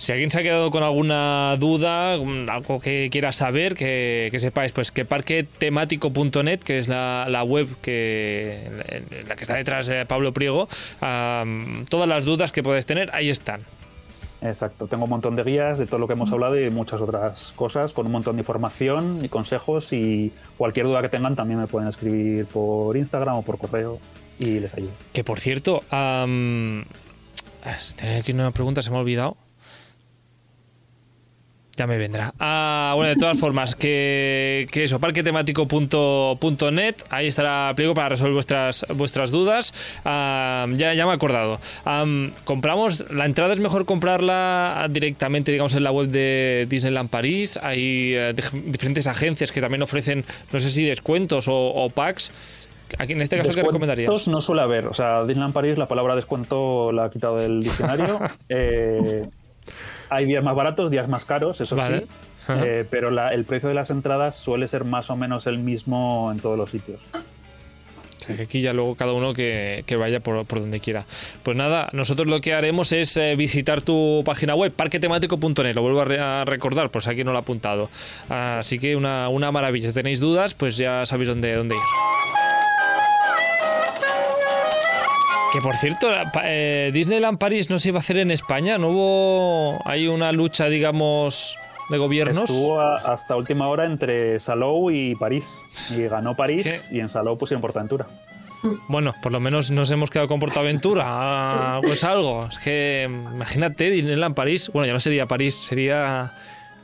[0.04, 4.74] Si alguien se ha quedado con alguna duda, algo que quiera saber, que, que sepáis,
[4.74, 8.70] pues que parquetemático.net, que es la, la web que
[9.26, 10.68] la que está detrás de Pablo Priego,
[10.99, 13.62] todas las dudas que podéis tener, ahí están.
[14.41, 17.54] Exacto, tengo un montón de guías de todo lo que hemos hablado y muchas otras
[17.56, 21.68] cosas, con un montón de información y consejos y cualquier duda que tengan también me
[21.68, 23.99] pueden escribir por Instagram o por correo
[24.38, 24.91] y les ayudo.
[25.14, 26.26] Que por cierto, ah,
[27.95, 29.38] tenía aquí una pregunta, se me ha olvidado.
[31.76, 32.34] Ya me vendrá.
[32.39, 38.86] Ah, bueno, de todas formas, que, que eso, parquetemático.net, ahí estará pliego para resolver vuestras,
[38.93, 39.74] vuestras dudas.
[40.05, 41.59] Ah, ya, ya me he acordado.
[41.86, 47.59] Am, compramos, la entrada es mejor comprarla directamente, digamos, en la web de Disneyland París.
[47.61, 52.32] Hay eh, dif- diferentes agencias que también ofrecen, no sé si descuentos o, o packs.
[52.99, 54.07] Aquí, en este caso, ¿qué recomendarías?
[54.07, 57.61] Descuentos no suele haber, o sea, Disneyland París la palabra descuento la ha quitado del
[57.63, 58.19] diccionario.
[58.49, 59.26] Eh,
[60.16, 62.01] hay días más baratos, días más caros, eso Vale.
[62.01, 62.05] sí.
[62.49, 66.30] Eh, pero la- el precio de las entradas suele ser más o menos el mismo
[66.34, 66.99] en todos los sitios.
[67.14, 71.05] O sea, que aquí ya luego cada uno que, que vaya por, por donde quiera.
[71.43, 76.01] Pues nada, nosotros lo que haremos es eh, visitar tu página web, parquetemático.net, lo vuelvo
[76.01, 77.89] a, re- a recordar, por si aquí no lo ha apuntado.
[78.30, 79.89] Así que una, una maravilla.
[79.89, 81.82] Si tenéis dudas, pues ya sabéis dónde, dónde ir.
[85.54, 86.08] Que por cierto,
[86.43, 89.80] eh, Disneyland París no se iba a hacer en España, no hubo.
[89.86, 91.56] Hay una lucha, digamos,
[91.89, 92.49] de gobiernos.
[92.49, 95.47] Estuvo a- hasta última hora entre Salou y París.
[95.91, 98.08] Y ganó París Es y en Salou pusieron Portaventura.
[98.88, 101.04] Bueno, por lo menos nos hemos quedado con Portaventura.
[101.08, 102.47] Ah, Pues algo.
[102.47, 104.72] Es que imagínate Disneyland París.
[104.74, 106.32] Bueno, ya no sería París, sería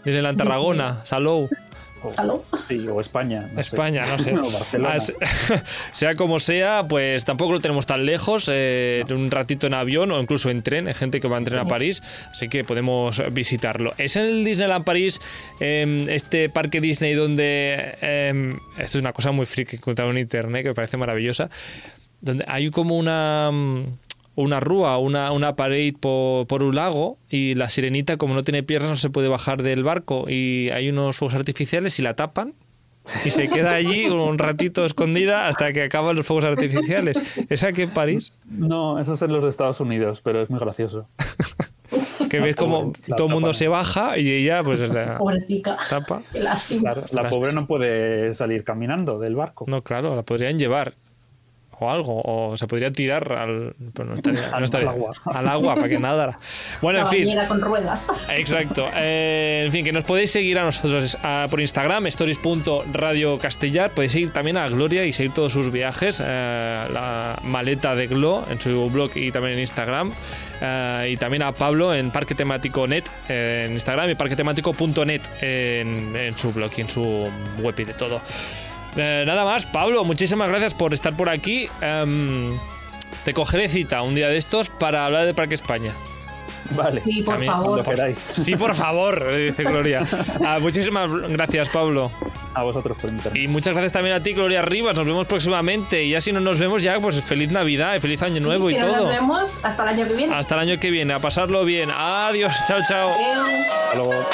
[0.05, 1.49] Disneyland Tarragona, Salou,
[2.07, 2.39] Salud.
[2.67, 3.41] Sí, o España.
[3.51, 3.69] no sé.
[3.75, 4.33] España, no sé.
[4.39, 4.85] O.
[4.85, 4.97] Ah,
[5.91, 8.49] sea como sea, pues tampoco lo tenemos tan lejos.
[8.51, 10.87] eh, Un ratito en avión o incluso en tren.
[10.87, 13.93] Hay gente que va en tren a París, así que podemos visitarlo.
[13.97, 15.19] Es en el Disneyland París,
[15.59, 17.97] em, este parque Disney donde.
[18.01, 20.97] em, esto es una cosa muy friki que he encontrado en internet que me parece
[20.97, 21.49] maravillosa.
[22.21, 23.51] Donde hay como una.
[24.41, 28.63] Una rúa, una, una pared por, por un lago y la sirenita como no tiene
[28.63, 32.53] piernas no se puede bajar del barco y hay unos fuegos artificiales y la tapan
[33.25, 37.19] y se queda allí un ratito escondida hasta que acaban los fuegos artificiales.
[37.49, 38.31] ¿Es aquí en París?
[38.45, 41.07] No, eso es en los de Estados Unidos, pero es muy gracioso.
[42.29, 45.77] Que ves como La todo el mundo se baja y ella pues la Pobrecita.
[45.89, 46.21] tapa.
[46.33, 46.93] Lástima.
[47.11, 49.65] La pobre no puede salir caminando del barco.
[49.67, 50.93] No, claro, la podrían llevar
[51.79, 55.11] o algo, o se podría tirar al, pero no estaría- no Al- estaría- al agua.
[55.25, 56.39] al agua para que nadara.
[56.81, 57.27] Bueno, en fin.
[57.47, 58.11] con ruedas.
[58.35, 58.85] Exacto.
[58.95, 63.91] Eh, en fin, que nos podéis seguir a nosotros ah, por Instagram, stories.radiocastellar.
[63.91, 66.21] Podéis seguir también a Gloria y seguir todos sus viajes.
[66.23, 70.11] eh, la maleta de Glo en su blog y también en Instagram.
[70.61, 76.15] Eh, y también a Pablo en Parque Temático Net eh, en Instagram y parquetemático.net en,
[76.15, 77.29] en su blog y en su
[77.61, 78.21] web y de todo.
[78.95, 81.69] Eh, nada más, Pablo, muchísimas gracias por estar por aquí.
[81.81, 82.51] Em,
[83.25, 85.93] te cogeré cita un día de estos para hablar de Parque España.
[86.71, 87.01] Vale.
[87.01, 87.83] Sí, por También, favor.
[87.83, 88.19] Queráis.
[88.45, 90.01] Sí, por favor, dice Gloria.
[90.45, 92.11] Ah, muchísimas gracias, Pablo.
[92.53, 93.39] A vosotros por invitarme.
[93.39, 94.95] Y muchas gracias también a ti, Gloria Rivas.
[94.95, 96.03] Nos vemos próximamente.
[96.03, 98.75] Y ya si no nos vemos ya, pues feliz Navidad y feliz Año Nuevo si
[98.75, 98.97] y no todo.
[98.97, 100.35] nos vemos hasta el año que viene.
[100.35, 101.13] Hasta el año que viene.
[101.13, 101.89] A pasarlo bien.
[101.91, 102.53] Adiós.
[102.67, 103.13] Chao, chao.
[103.13, 103.49] Adiós.
[103.85, 104.25] Hasta luego.